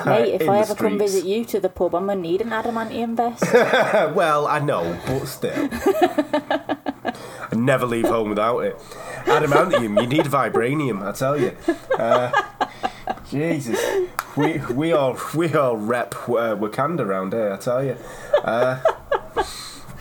[0.07, 1.13] Mate, if I ever come streets.
[1.13, 3.45] visit you to the pub, I'm gonna need an adamantium vest.
[4.15, 5.69] well, I know, but still.
[5.73, 8.79] I never leave home without it.
[9.25, 11.57] Adamantium, you need vibranium, I tell you.
[11.99, 12.33] Uh,
[13.31, 13.79] Jesus,
[14.37, 17.97] we we all we all rep uh, Wakanda around here, I tell you.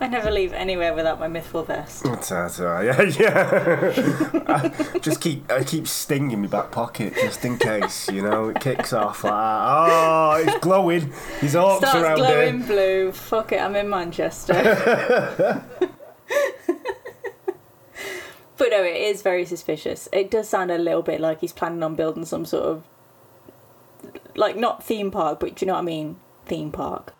[0.00, 2.02] I never leave anywhere without my mithril vest.
[2.04, 2.84] Oh, that's, that's all right.
[3.18, 4.42] Yeah, yeah.
[4.46, 8.50] I just keep I keep stinging in my back pocket just in case, you know,
[8.50, 9.32] it kicks off like.
[9.34, 11.12] Oh, it's glowing.
[11.40, 12.66] His orcs Starts around glowing here.
[12.66, 13.12] blue.
[13.12, 14.54] Fuck it, I'm in Manchester.
[18.58, 20.08] but no, it is very suspicious.
[20.12, 22.84] It does sound a little bit like he's planning on building some sort of
[24.36, 26.16] like not theme park, but do you know what I mean?
[26.44, 27.14] Theme park.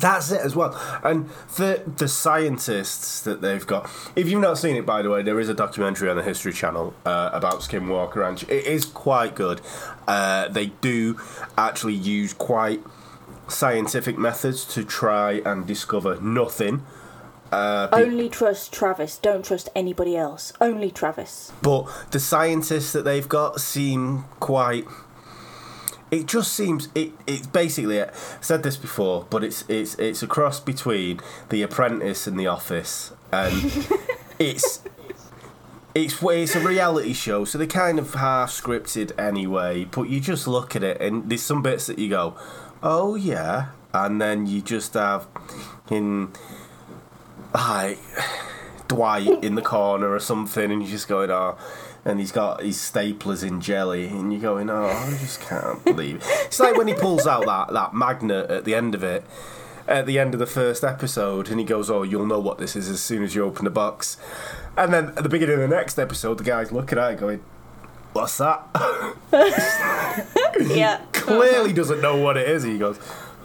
[0.00, 0.74] That's it as well.
[1.04, 3.90] And the the scientists that they've got.
[4.16, 6.52] If you've not seen it, by the way, there is a documentary on the History
[6.52, 8.42] Channel uh, about Skinwalker Ranch.
[8.44, 9.60] It is quite good.
[10.08, 11.18] Uh, they do
[11.58, 12.80] actually use quite
[13.48, 16.84] scientific methods to try and discover nothing.
[17.50, 19.18] Uh, be- Only trust Travis.
[19.18, 20.54] Don't trust anybody else.
[20.58, 21.52] Only Travis.
[21.60, 24.86] but the scientists that they've got seem quite.
[26.12, 27.12] It just seems it.
[27.26, 28.10] It's basically I
[28.42, 33.12] said this before, but it's it's it's a cross between The Apprentice and The Office,
[33.32, 33.88] and
[34.38, 34.82] it's
[35.94, 39.86] it's it's a reality show, so they're kind of half scripted anyway.
[39.86, 42.36] But you just look at it, and there's some bits that you go,
[42.82, 45.26] "Oh yeah," and then you just have
[45.90, 46.32] in
[47.54, 47.98] like
[48.94, 51.56] Dwight in the corner or something, and you're just going, "Oh."
[52.04, 56.16] And he's got his staplers in jelly, and you're going, "Oh, I just can't believe
[56.16, 59.24] it." It's like when he pulls out that that magnet at the end of it,
[59.86, 62.74] at the end of the first episode, and he goes, "Oh, you'll know what this
[62.74, 64.16] is as soon as you open the box."
[64.76, 67.42] And then at the beginning of the next episode, the guy's looking at it, going,
[68.12, 68.66] "What's that?"
[70.60, 71.00] Yeah.
[71.12, 72.62] Clearly doesn't know what it is.
[72.62, 72.98] He goes,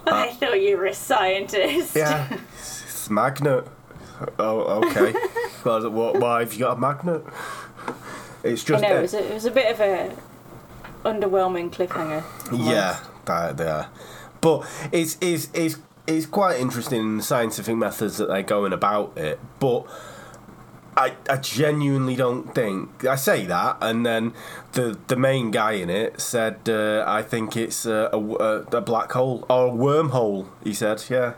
[0.06, 0.32] I ah.
[0.34, 1.94] thought you were a scientist.
[1.94, 3.66] "Yeah, it's, it's magnet."
[4.38, 5.14] Oh, okay.
[5.64, 7.24] well, what, why have you got a magnet?
[8.42, 8.84] It's just.
[8.84, 10.16] I know, it was, a, it was a bit of a
[11.04, 12.24] underwhelming cliffhanger.
[12.52, 13.86] Yeah, that, yeah.
[14.40, 19.16] But it's, it's, it's it's quite interesting in the scientific methods that they're going about
[19.18, 19.84] it, but
[20.96, 24.32] I, I genuinely don't think I say that, and then
[24.72, 29.12] the the main guy in it said uh, I think it's a, a, a black
[29.12, 30.48] hole or a wormhole.
[30.64, 31.34] He said, yeah,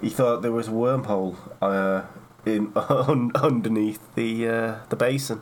[0.00, 2.02] he thought there was a wormhole uh,
[2.46, 2.72] in
[3.34, 5.40] underneath the uh, the basin.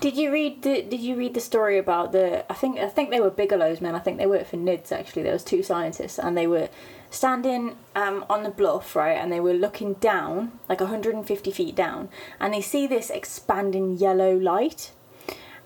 [0.00, 2.50] Did you read the Did you read the story about the?
[2.50, 3.94] I think I think they were Bigelow's men.
[3.94, 5.22] I think they worked for NIDS actually.
[5.22, 6.70] There was two scientists, and they were
[7.10, 12.08] standing um, on the bluff, right, and they were looking down, like 150 feet down,
[12.38, 14.92] and they see this expanding yellow light,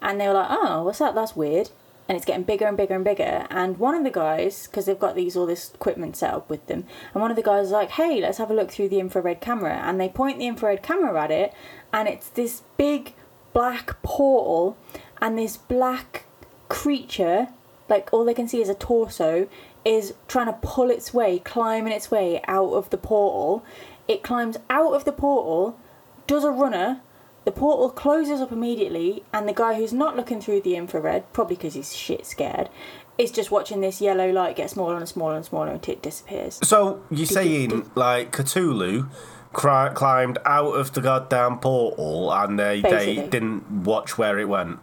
[0.03, 1.15] and they were like, "Oh, what's that?
[1.15, 1.71] That's weird."
[2.09, 3.47] And it's getting bigger and bigger and bigger.
[3.49, 6.67] And one of the guys, because they've got these all this equipment set up with
[6.67, 6.85] them,
[7.15, 9.41] and one of the guys is like, "Hey, let's have a look through the infrared
[9.41, 11.55] camera." And they point the infrared camera at it,
[11.93, 13.15] and it's this big
[13.55, 14.77] black portal
[15.23, 16.25] and this black
[16.69, 17.49] creature
[17.89, 19.49] like all they can see is a torso
[19.85, 23.65] is trying to pull its way climbing its way out of the portal
[24.09, 25.79] it climbs out of the portal
[26.27, 27.01] does a runner
[27.45, 31.57] the portal closes up immediately and the guy who's not looking through the infrared probably
[31.57, 32.69] because he's shit scared
[33.17, 36.59] is just watching this yellow light get smaller and smaller and smaller until it disappears
[36.63, 39.09] so you're saying like cthulhu
[39.55, 44.81] cri- climbed out of the goddamn portal and they, they didn't watch where it went.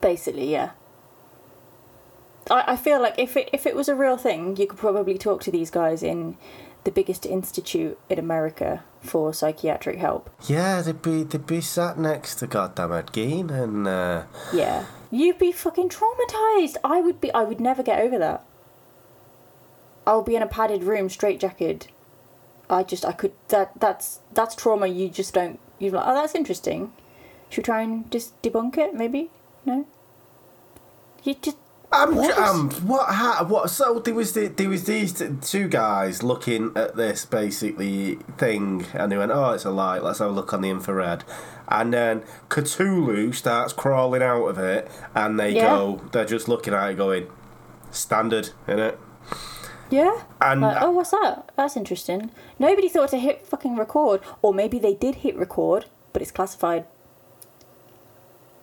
[0.00, 0.70] Basically, yeah.
[2.50, 5.18] I, I feel like if it if it was a real thing, you could probably
[5.18, 6.36] talk to these guys in
[6.84, 10.30] the biggest institute in America for psychiatric help.
[10.46, 14.24] Yeah, they'd be they'd be sat next to goddamn Ed Gein and uh...
[14.52, 16.76] yeah, you'd be fucking traumatized.
[16.84, 17.32] I would be.
[17.32, 18.44] I would never get over that.
[20.06, 21.86] I'll be in a padded room, straight jacket,
[22.72, 26.34] I just I could that that's that's trauma you just don't you're like oh that's
[26.34, 26.92] interesting.
[27.50, 29.30] Should we try and just debunk it maybe?
[29.66, 29.86] No.
[31.22, 31.58] You just.
[31.92, 32.38] Um, what?
[32.38, 36.96] um, what, ha, what, so there was the, there was these two guys looking at
[36.96, 40.02] this basically thing, and they went, "Oh, it's a light.
[40.02, 41.22] Let's have a look on the infrared."
[41.68, 45.68] And then Cthulhu starts crawling out of it, and they yeah.
[45.68, 47.28] go, they're just looking at it, going,
[47.90, 48.98] "Standard, it."
[49.90, 50.22] Yeah.
[50.40, 51.52] And like, oh, what's that?
[51.56, 52.30] That's interesting.
[52.58, 55.84] Nobody thought to hit fucking record, or maybe they did hit record,
[56.14, 56.86] but it's classified.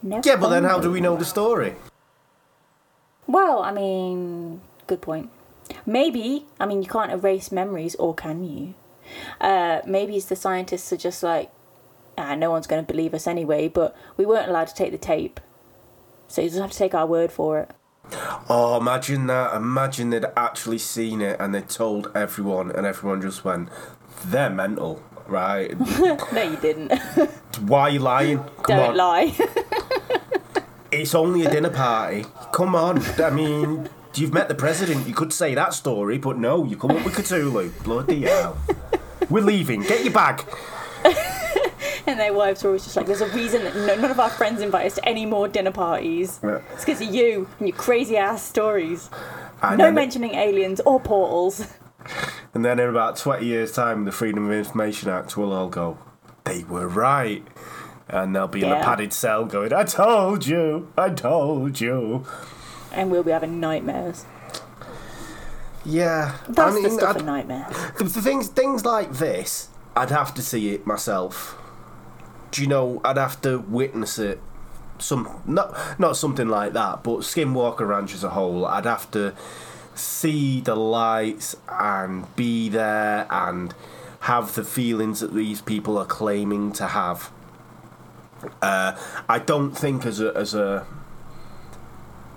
[0.02, 1.76] Never yeah, but then how do we know the story?
[3.30, 5.30] Well, I mean, good point.
[5.86, 8.74] Maybe, I mean, you can't erase memories, or can you?
[9.40, 11.52] Uh, maybe it's the scientists are just like,
[12.18, 14.98] ah, no one's going to believe us anyway, but we weren't allowed to take the
[14.98, 15.40] tape.
[16.28, 17.72] So you just have to take our word for it.
[18.50, 19.54] Oh, imagine that.
[19.54, 23.70] Imagine they'd actually seen it and they told everyone, and everyone just went,
[24.26, 25.80] they're mental, right?
[26.34, 26.98] no, you didn't.
[27.62, 28.38] Why are you lying?
[28.64, 28.98] Come Don't on.
[28.98, 29.38] lie.
[30.92, 32.26] It's only a dinner party.
[32.52, 33.02] Come on.
[33.20, 35.08] I mean, you've met the president.
[35.08, 37.84] You could say that story, but no, you come up with Cthulhu.
[37.84, 38.58] Bloody hell.
[39.30, 39.82] We're leaving.
[39.82, 40.46] Get your bag
[42.10, 44.30] and their wives are always just like, "There's a reason that no, none of our
[44.30, 46.40] friends invite us to any more dinner parties.
[46.44, 46.60] Yeah.
[46.74, 49.10] It's because of you and your crazy ass stories.
[49.62, 51.68] And no mentioning it, aliens or portals."
[52.54, 55.98] And then in about twenty years' time, the Freedom of Information Act will all go,
[56.46, 57.46] "They were right."
[58.10, 58.68] And they'll be yeah.
[58.68, 62.26] in a padded cell going, I told you, I told you.
[62.92, 64.26] And we'll be having nightmares.
[65.86, 67.76] Yeah, that's I mean, the stuff I'd, of nightmares.
[67.98, 71.56] The, the things, things like this, I'd have to see it myself
[72.52, 74.40] do you know I'd have to witness it
[74.98, 79.34] some not not something like that but Skinwalker Ranch as a whole I'd have to
[79.96, 83.74] see the lights and be there and
[84.22, 87.32] have the feelings that these people are claiming to have
[88.62, 90.86] uh, I don't think as a as a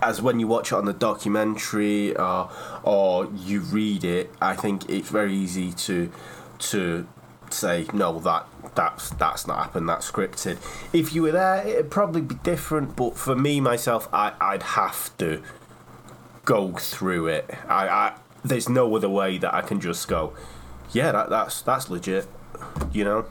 [0.00, 2.51] as when you watch it on the documentary or
[2.82, 6.10] or you read it I think it's very easy to
[6.59, 7.06] to
[7.51, 10.59] say no that that's that's not happened that's scripted.
[10.93, 15.16] If you were there it'd probably be different but for me myself I, i'd have
[15.18, 15.43] to
[16.44, 17.48] go through it.
[17.68, 20.32] I, I there's no other way that i can just go
[20.93, 22.26] yeah that, that's that's legit
[22.93, 23.24] you know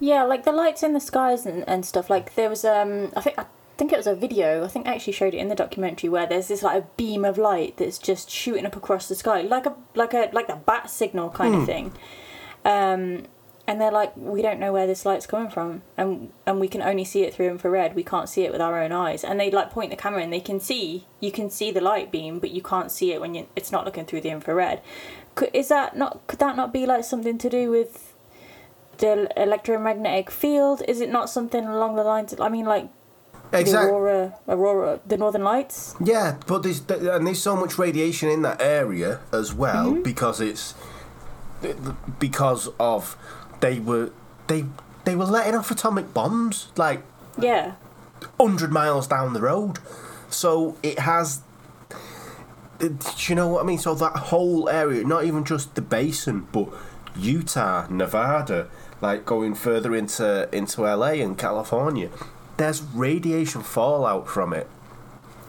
[0.00, 3.20] yeah like the lights in the skies and, and stuff like there was um i
[3.20, 3.46] think i
[3.76, 6.26] think it was a video i think i actually showed it in the documentary where
[6.26, 9.66] there's this like a beam of light that's just shooting up across the sky like
[9.66, 11.66] a like a like a bat signal kind of hmm.
[11.66, 11.92] thing
[12.64, 13.26] um,
[13.70, 16.82] and they're like, we don't know where this light's coming from, and and we can
[16.82, 17.94] only see it through infrared.
[17.94, 19.22] We can't see it with our own eyes.
[19.22, 22.10] And they like point the camera, and they can see you can see the light
[22.10, 24.82] beam, but you can't see it when you, it's not looking through the infrared.
[25.36, 26.26] Could, is that not?
[26.26, 28.09] Could that not be like something to do with
[29.00, 30.82] the electromagnetic field?
[30.86, 32.32] Is it not something along the lines?
[32.32, 32.88] Of, I mean, like
[33.52, 33.88] Exactly.
[33.88, 35.96] The aurora, aurora, the northern lights.
[36.02, 40.02] Yeah, but there's and there's so much radiation in that area as well mm-hmm.
[40.02, 40.74] because it's
[42.18, 43.16] because of
[43.60, 44.12] they were
[44.46, 44.66] they
[45.04, 47.02] they were letting off atomic bombs like
[47.38, 47.74] Yeah.
[48.38, 49.78] hundred miles down the road.
[50.28, 51.42] So it has.
[52.78, 52.96] Do
[53.26, 53.78] you know what I mean?
[53.78, 56.68] So that whole area, not even just the basin, but
[57.14, 58.68] Utah, Nevada,
[59.00, 62.08] like going further into into LA and California,
[62.56, 64.68] there's radiation fallout from it.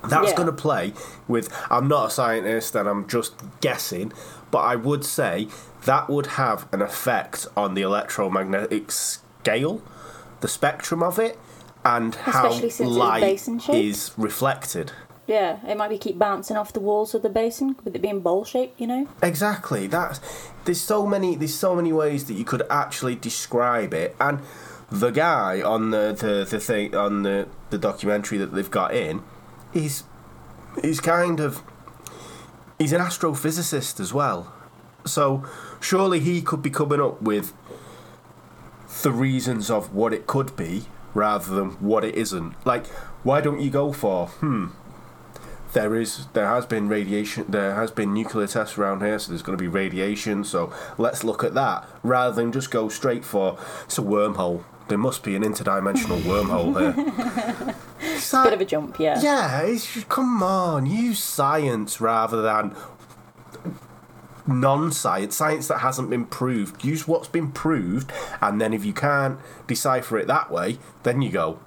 [0.04, 0.36] That's Yeah.
[0.38, 0.94] going to play
[1.28, 1.50] with.
[1.70, 4.12] I'm not a scientist and I'm just guessing,
[4.50, 5.48] but I would say
[5.86, 9.82] that would have an effect on the electromagnetic scale,
[10.40, 11.38] the spectrum of it,
[11.86, 14.92] and how Especially it's light is reflected.
[15.32, 15.66] Yeah.
[15.66, 18.44] It might be keep bouncing off the walls of the basin with it being bowl
[18.44, 19.08] shaped, you know?
[19.24, 19.88] Exactly.
[19.88, 20.20] That's
[20.66, 24.40] there's so many there's so many ways that you could actually describe it, and
[24.92, 29.24] the guy on the the, the thing on the the documentary that they've got in,
[29.72, 30.04] he's
[30.82, 31.64] he's kind of
[32.78, 34.54] he's an astrophysicist as well,
[35.06, 35.46] so
[35.80, 37.54] surely he could be coming up with
[39.02, 40.84] the reasons of what it could be
[41.14, 42.54] rather than what it isn't.
[42.66, 42.86] Like,
[43.24, 44.68] why don't you go for hmm?
[45.74, 49.42] There is there has been radiation there has been nuclear tests around here so there's
[49.42, 53.58] going to be radiation so let's look at that rather than just go straight for
[53.86, 54.64] it's a wormhole.
[54.88, 57.76] There must be an interdimensional wormhole here.
[58.04, 59.22] It's Bit of a jump, yeah.
[59.22, 62.76] yeah it's, come on use science rather than
[64.48, 66.84] non-science science that hasn't been proved.
[66.84, 68.12] Use what's been proved
[68.42, 71.60] and then if you can't decipher it that way then you go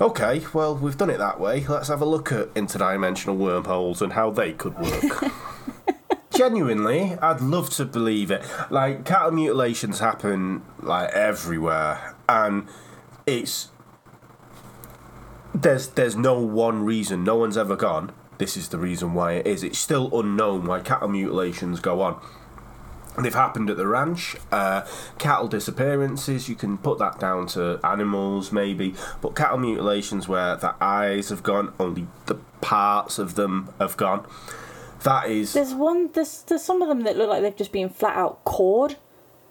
[0.00, 1.64] Okay, well, we've done it that way.
[1.64, 5.32] Let's have a look at interdimensional wormholes and how they could work.
[6.36, 8.42] Genuinely, I'd love to believe it.
[8.70, 12.16] Like, cattle mutilations happen, like, everywhere.
[12.28, 12.66] And
[13.24, 13.68] it's.
[15.54, 17.22] There's, there's no one reason.
[17.22, 18.10] No one's ever gone.
[18.38, 19.62] This is the reason why it is.
[19.62, 22.20] It's still unknown why cattle mutilations go on.
[23.18, 24.34] They've happened at the ranch.
[24.50, 24.82] Uh,
[25.18, 30.74] cattle disappearances, you can put that down to animals maybe, but cattle mutilations where the
[30.80, 34.26] eyes have gone, only the parts of them have gone.
[35.04, 35.52] That is.
[35.52, 36.10] There's one.
[36.12, 38.96] There's there's some of them that look like they've just been flat out cored,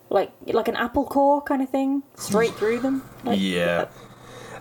[0.10, 3.04] like like an apple core kind of thing, straight through them.
[3.24, 3.86] Like, Yeah.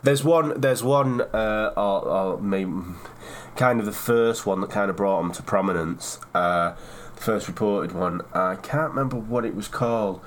[0.02, 0.60] There's one.
[0.60, 1.22] There's one.
[1.22, 2.72] Uh, or, or maybe
[3.56, 6.18] kind of the first one that kind of brought them to prominence.
[6.34, 6.74] Uh,
[7.16, 8.22] first reported one.
[8.32, 10.20] I can't remember what it was called,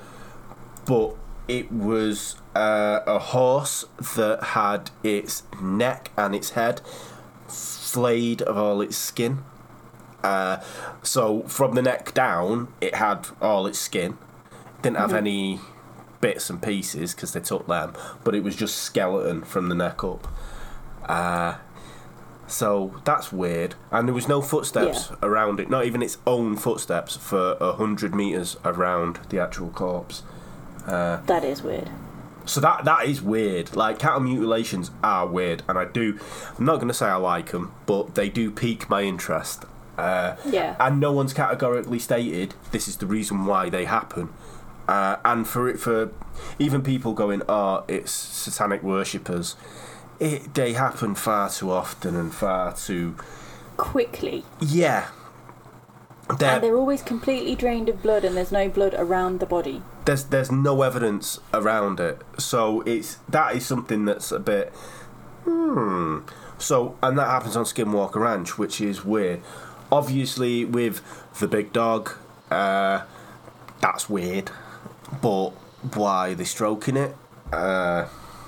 [0.85, 1.15] but
[1.47, 3.85] it was uh, a horse
[4.15, 6.81] that had its neck and its head
[7.47, 9.43] flayed of all its skin.
[10.23, 10.57] Uh,
[11.03, 14.17] so from the neck down, it had all its skin.
[14.81, 15.59] Didn't have any
[16.21, 17.93] bits and pieces because they took them,
[18.23, 20.27] but it was just skeleton from the neck up.
[21.05, 21.55] Uh,
[22.47, 23.75] so that's weird.
[23.91, 25.15] And there was no footsteps Yeah.
[25.23, 30.23] around it, not even its own footsteps for a hundred meters around the actual corpse.
[30.85, 31.89] That is weird.
[32.45, 33.75] So that that is weird.
[33.75, 36.19] Like cattle mutilations are weird, and I do.
[36.57, 39.65] I'm not going to say I like them, but they do pique my interest.
[39.97, 40.75] Uh, Yeah.
[40.79, 44.29] And no one's categorically stated this is the reason why they happen.
[44.87, 46.11] Uh, and for it, for
[46.59, 49.55] even people going, oh, it's satanic worshippers.
[50.19, 53.15] It they happen far too often and far too.
[53.77, 55.07] Quickly, Yeah.
[56.39, 59.83] They're, and they're always completely drained of blood, and there's no blood around the body.
[60.05, 64.73] there's there's no evidence around it, so it's that is something that's a bit
[65.43, 66.19] hmm.
[66.57, 69.41] So and that happens on Skinwalker Ranch, which is weird.
[69.91, 71.01] Obviously, with
[71.39, 72.11] the big dog,
[72.49, 73.01] uh,
[73.81, 74.49] that's weird.
[75.21, 75.49] But
[75.93, 77.15] why are they stroking it?
[77.53, 78.07] Uh,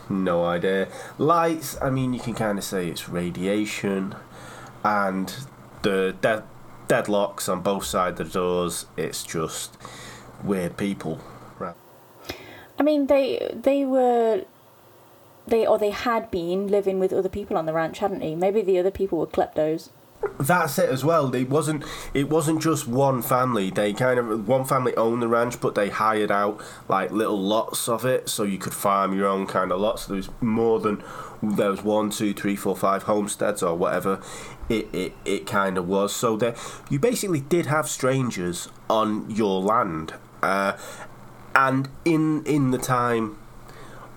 [0.09, 0.87] no idea.
[1.17, 4.15] Lights, I mean, you can kind of say it's radiation,
[4.83, 5.33] and
[5.81, 6.43] the dead
[6.87, 8.85] deadlocks on both sides of the doors.
[8.95, 9.77] It's just
[10.43, 11.19] weird people.
[11.59, 11.75] Right.
[12.79, 14.45] I mean, they they were
[15.47, 18.35] they or they had been living with other people on the ranch, hadn't they?
[18.35, 19.89] Maybe the other people were kleptos.
[20.39, 21.33] That's it as well.
[21.33, 21.83] It wasn't.
[22.13, 23.69] It wasn't just one family.
[23.71, 27.89] They kind of one family owned the ranch, but they hired out like little lots
[27.89, 30.05] of it, so you could farm your own kind of lots.
[30.05, 31.03] There was more than
[31.41, 34.21] there was one, two, three, four, five homesteads or whatever.
[34.69, 36.15] It it, it kind of was.
[36.15, 36.55] So there,
[36.89, 40.13] you basically did have strangers on your land,
[40.43, 40.77] uh,
[41.55, 43.37] and in in the time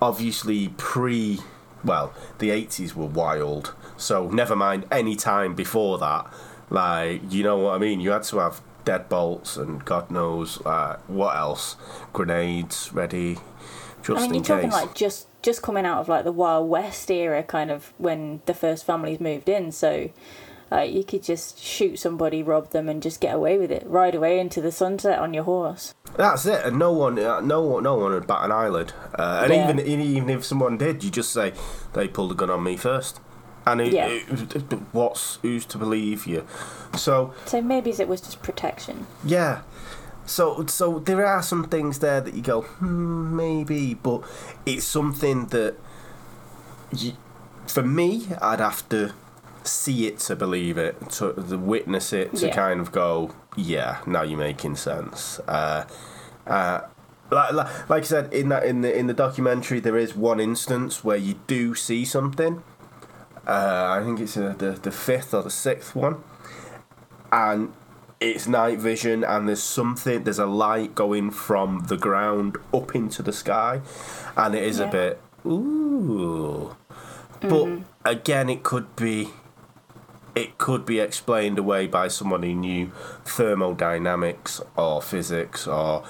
[0.01, 1.39] obviously pre
[1.83, 6.31] well the 80s were wild so never mind any time before that
[6.69, 10.97] like you know what i mean you had to have deadbolts and god knows uh,
[11.07, 11.75] what else
[12.13, 13.37] grenades ready
[14.03, 16.69] just I mean, in you're talking like just just coming out of like the Wild
[16.69, 19.71] West era, kind of when the first families moved in.
[19.71, 20.09] So.
[20.73, 23.83] Uh, you could just shoot somebody, rob them, and just get away with it.
[23.85, 25.93] Ride away into the sunset on your horse.
[26.17, 28.93] That's it, and no one, uh, no one, no one would bat an eyelid.
[29.17, 29.69] Uh, and Yeah.
[29.71, 31.53] even even if someone did, you just say
[31.93, 33.19] they pulled a gun on me first.
[33.65, 34.07] And it, Yeah.
[34.07, 36.45] it- what's who's to believe you?
[36.95, 39.05] So So maybe it was just protection.
[39.23, 39.59] yeah,
[40.25, 44.21] so so there are some things there that you go hmm, maybe, but
[44.65, 45.75] it's something that
[46.91, 47.13] you,
[47.67, 49.11] for me I'd have to
[49.63, 52.55] see it to believe it, to, to witness it, to Yeah.
[52.55, 55.39] kind of go yeah, now you're making sense.
[55.47, 55.85] Uh,
[56.47, 56.81] uh,
[57.29, 60.39] like, like, like I said in that in the in the documentary, there is one
[60.39, 62.63] instance where you do see something.
[63.47, 66.23] Uh, I think it's uh, the the fifth or the sixth one,
[67.31, 67.73] and
[68.19, 70.23] it's night vision, and there's something.
[70.23, 73.81] There's a light going from the ground up into the sky,
[74.37, 76.75] and it is a bit ooh.
[77.39, 79.29] But again, it could be
[80.35, 82.91] it could be explained away by someone who knew
[83.25, 86.03] thermodynamics or physics or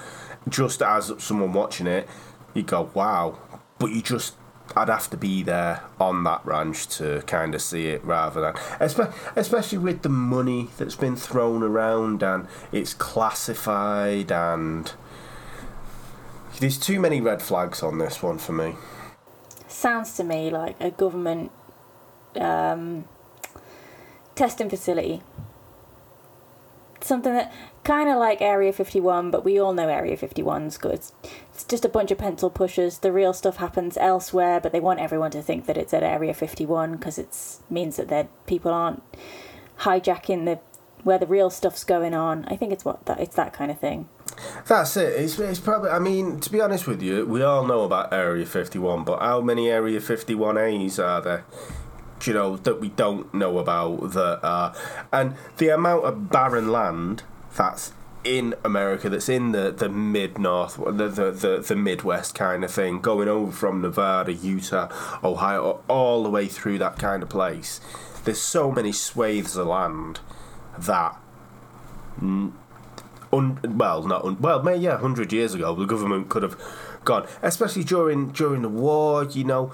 [0.48, 2.08] just as someone watching it,
[2.54, 3.38] you go, wow.
[3.78, 4.34] But you just,
[4.76, 8.54] I'd have to be there on that ranch to kind of see it rather than,
[8.54, 14.92] espe- especially with the money that's been thrown around and it's classified and.
[16.60, 18.74] There's too many red flags on this one for me.
[19.66, 21.50] Sounds to me like a government
[22.36, 23.06] um,
[24.34, 25.22] testing facility.
[27.00, 27.52] Something that
[27.84, 31.00] kind of like Area 51, but we all know Area 51's good.
[31.52, 32.98] It's just a bunch of pencil pushers.
[32.98, 36.32] The real stuff happens elsewhere, but they want everyone to think that it's at Area
[36.32, 37.36] 51 because it
[37.68, 39.02] means that people aren't
[39.80, 40.60] hijacking the
[41.02, 42.44] where the real stuff's going on.
[42.46, 44.08] I think it's what that it's that kind of thing.
[44.66, 45.20] That's it.
[45.20, 45.90] It's, it's probably.
[45.90, 49.20] I mean, to be honest with you, we all know about Area Fifty One, but
[49.20, 51.44] how many Area Fifty One A's are there?
[52.26, 54.74] You know that we don't know about that are,
[55.12, 57.22] and the amount of barren land
[57.56, 57.92] that's
[58.24, 63.00] in America, that's in the, the mid north, the, the the Midwest kind of thing,
[63.00, 64.88] going over from Nevada, Utah,
[65.24, 67.80] Ohio, all the way through that kind of place.
[68.24, 70.20] There's so many swathes of land
[70.78, 71.18] that
[72.20, 72.52] un,
[73.32, 76.56] well, not un, well, may yeah, hundred years ago, the government could have
[77.04, 79.24] gone, especially during during the war.
[79.24, 79.72] You know,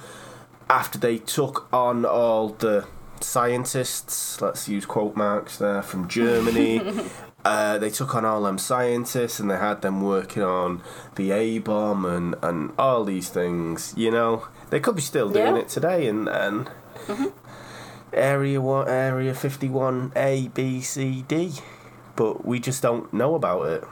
[0.71, 2.87] after they took on all the
[3.21, 6.81] scientists, let's use quote marks there from Germany.
[7.45, 10.83] uh, they took on all them scientists and they had them working on
[11.17, 13.95] the A bomb and and all these things.
[13.97, 15.63] You know, they could be still doing Yeah.
[15.63, 16.71] it today and and.
[18.13, 21.53] Area one, Area Fifty One, A, B, C, D,
[22.17, 23.85] but we just don't know about it.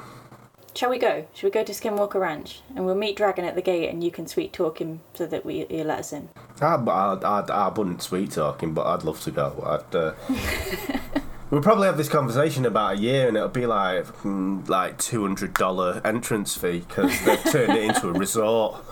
[0.77, 1.27] Shall we go?
[1.33, 4.11] Shall we go to Skinwalker Ranch and we'll meet Dragon at the gate and you
[4.11, 6.29] can sweet talk him so that we he let us in.
[6.61, 9.63] I, I, I, I wouldn't sweet talking, but I'd love to go.
[9.65, 9.97] I'd.
[9.97, 10.13] Uh,
[11.51, 15.23] we'll probably have this conversation about a year, and it'll be like mm, like two
[15.23, 18.85] hundred dollar entrance fee because they've turned it into a resort.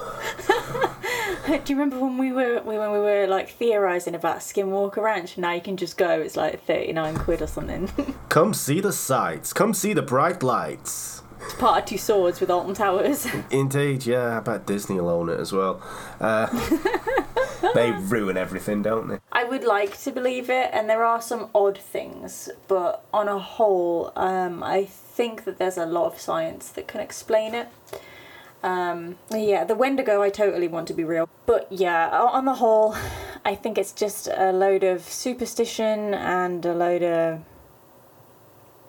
[1.47, 5.37] Do you remember when we were when we were like theorizing about Skinwalker Ranch?
[5.37, 6.09] Now you can just go.
[6.09, 7.91] It's like thirty nine quid or something.
[8.31, 9.53] Come see the sights.
[9.53, 11.14] Come see the bright lights.
[11.45, 13.27] It's part of two swords with Alton Towers.
[13.51, 14.39] Indeed, yeah.
[14.39, 15.83] I bet Disney will own it as well.
[16.21, 16.47] Uh,
[17.75, 19.19] they ruin everything, don't they?
[19.33, 23.39] I would like to believe it, and there are some odd things, but on a
[23.39, 27.69] whole, um, I think that there's a lot of science that can explain it.
[28.63, 32.97] Um, yeah, the Wendigo, I totally want to be real, but yeah, on the whole,
[33.45, 37.41] I think it's just a load of superstition and a load of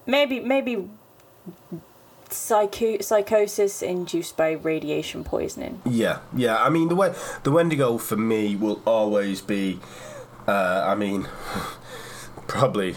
[0.06, 0.88] maybe maybe
[2.36, 5.82] psycho- psychosis induced by radiation poisoning.
[5.86, 6.62] Yeah, yeah.
[6.64, 7.14] I mean, the way
[7.44, 9.80] the Wendigo for me will always be.
[10.48, 11.28] Uh, I mean,
[12.48, 12.96] probably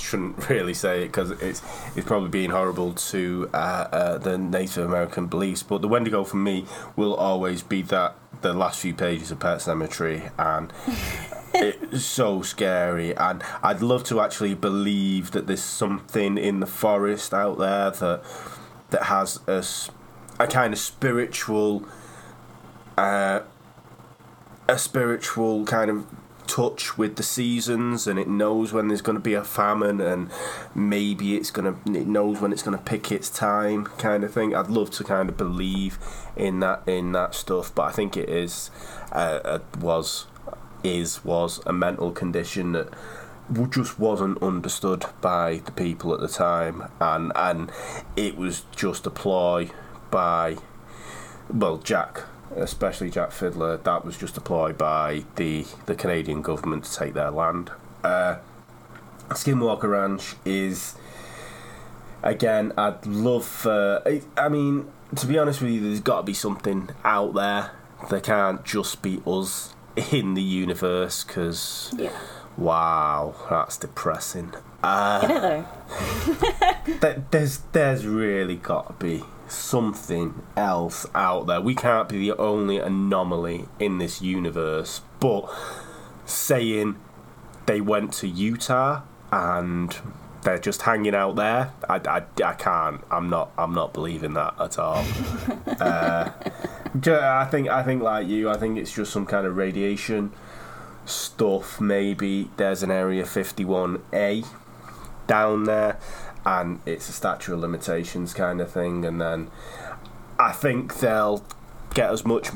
[0.00, 1.62] shouldn't really say it because it's
[1.96, 5.62] it's probably being horrible to uh, uh, the Native American beliefs.
[5.62, 6.66] But the Wendigo for me
[6.96, 10.72] will always be that the last few pages of Pet Sematary and.
[11.56, 17.32] it's so scary and I'd love to actually believe that there's something in the forest
[17.32, 18.24] out there that
[18.90, 19.64] that has a,
[20.42, 21.86] a kind of spiritual
[22.98, 23.40] uh,
[24.68, 26.06] a spiritual kind of
[26.46, 30.30] touch with the seasons and it knows when there's going to be a famine and
[30.74, 34.32] maybe it's going to it knows when it's going to pick its time kind of
[34.32, 34.54] thing.
[34.54, 35.98] I'd love to kind of believe
[36.36, 38.68] in that in that stuff but i think it is
[39.12, 40.26] uh, was
[40.82, 42.88] is was a mental condition that
[43.70, 46.88] just wasn't understood by the people at the time.
[47.00, 47.72] And and
[48.16, 49.70] it was just a ploy
[50.10, 50.56] by
[51.52, 52.22] well Jack
[52.56, 57.14] especially Jack Fiddler that was just a ploy by the the Canadian government to take
[57.14, 57.70] their land
[58.04, 58.36] uh,
[59.30, 60.94] Skinwalker Ranch is
[62.22, 64.02] again, I'd love for.
[64.36, 67.72] I mean, to be honest with you, there's got to be something out there.
[68.10, 69.74] There can't just be us
[70.12, 71.94] in the universe because.
[71.96, 72.12] Yeah.
[72.56, 74.52] Wow, that's depressing.
[74.84, 77.24] Isn't it though?
[77.32, 81.60] There's there's really got to be something else out there.
[81.60, 85.02] We can't be the only anomaly in this universe.
[85.20, 85.48] But
[86.24, 86.96] saying
[87.66, 89.96] they went to Utah and
[90.42, 93.00] they're just hanging out there, I, I, I can't.
[93.10, 93.50] I'm not.
[93.56, 95.04] I'm not believing that at all.
[95.80, 96.30] uh,
[97.06, 98.50] I think I think like you.
[98.50, 100.32] I think it's just some kind of radiation
[101.06, 101.80] stuff.
[101.80, 104.46] Maybe there's an area 51A
[105.26, 105.98] down there
[106.44, 109.50] and it's a statute of limitations kind of thing and then
[110.38, 111.44] I think they'll
[111.94, 112.48] get as much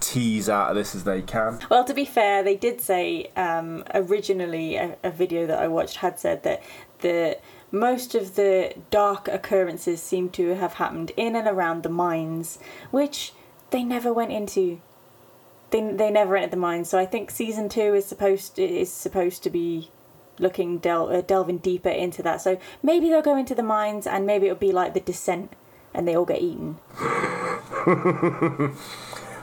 [0.00, 1.60] tease out of this as they can.
[1.70, 5.96] Well, to be fair, they did say um, originally a, a video that I watched
[5.96, 6.62] had said that
[7.00, 7.38] the
[7.70, 12.58] most of the dark occurrences seem to have happened in and around the mines,
[12.90, 13.32] which
[13.70, 14.80] they never went into.
[15.70, 19.42] They, they never entered the mines, so I think season two is supposed is supposed
[19.42, 19.90] to be
[20.38, 22.40] looking del- uh, delving deeper into that.
[22.40, 25.52] So maybe they'll go into the mines, and maybe it'll be like the descent,
[25.92, 26.78] and they all get eaten.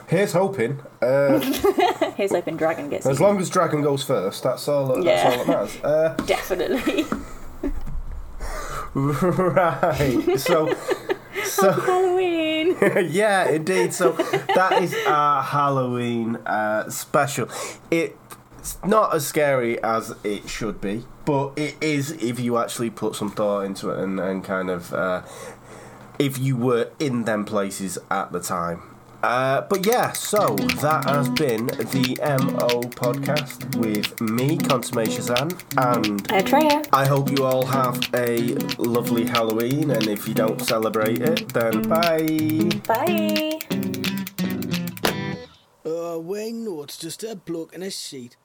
[0.08, 0.80] Here's hoping.
[1.00, 1.38] Uh,
[2.16, 3.26] Here's hoping dragon gets as eaten.
[3.26, 4.88] long as Dragon goes first, that's all.
[4.88, 5.24] That's Yeah.
[5.30, 5.76] all that matters.
[5.84, 7.06] Uh, Definitely.
[8.94, 10.38] right.
[10.38, 10.74] So.
[11.44, 12.76] So Halloween.
[13.10, 13.92] yeah, indeed.
[13.94, 14.12] So
[14.54, 17.48] that is our Halloween uh, special.
[18.62, 23.16] It's not as scary as it should be, but it is if you actually put
[23.16, 25.22] some thought into it and, and kind of uh,
[26.20, 28.80] if you were in them places at the time.
[29.20, 36.22] Uh, but yeah, so that has been the MO podcast with me, Consummate Shazam, and
[36.28, 36.86] Atreya.
[36.92, 41.82] I hope you all have a lovely Halloween, and if you don't celebrate it, then
[41.82, 42.70] bye.
[42.86, 43.58] Bye.
[45.84, 48.36] Uh, well, no, just a bloke in a sheet.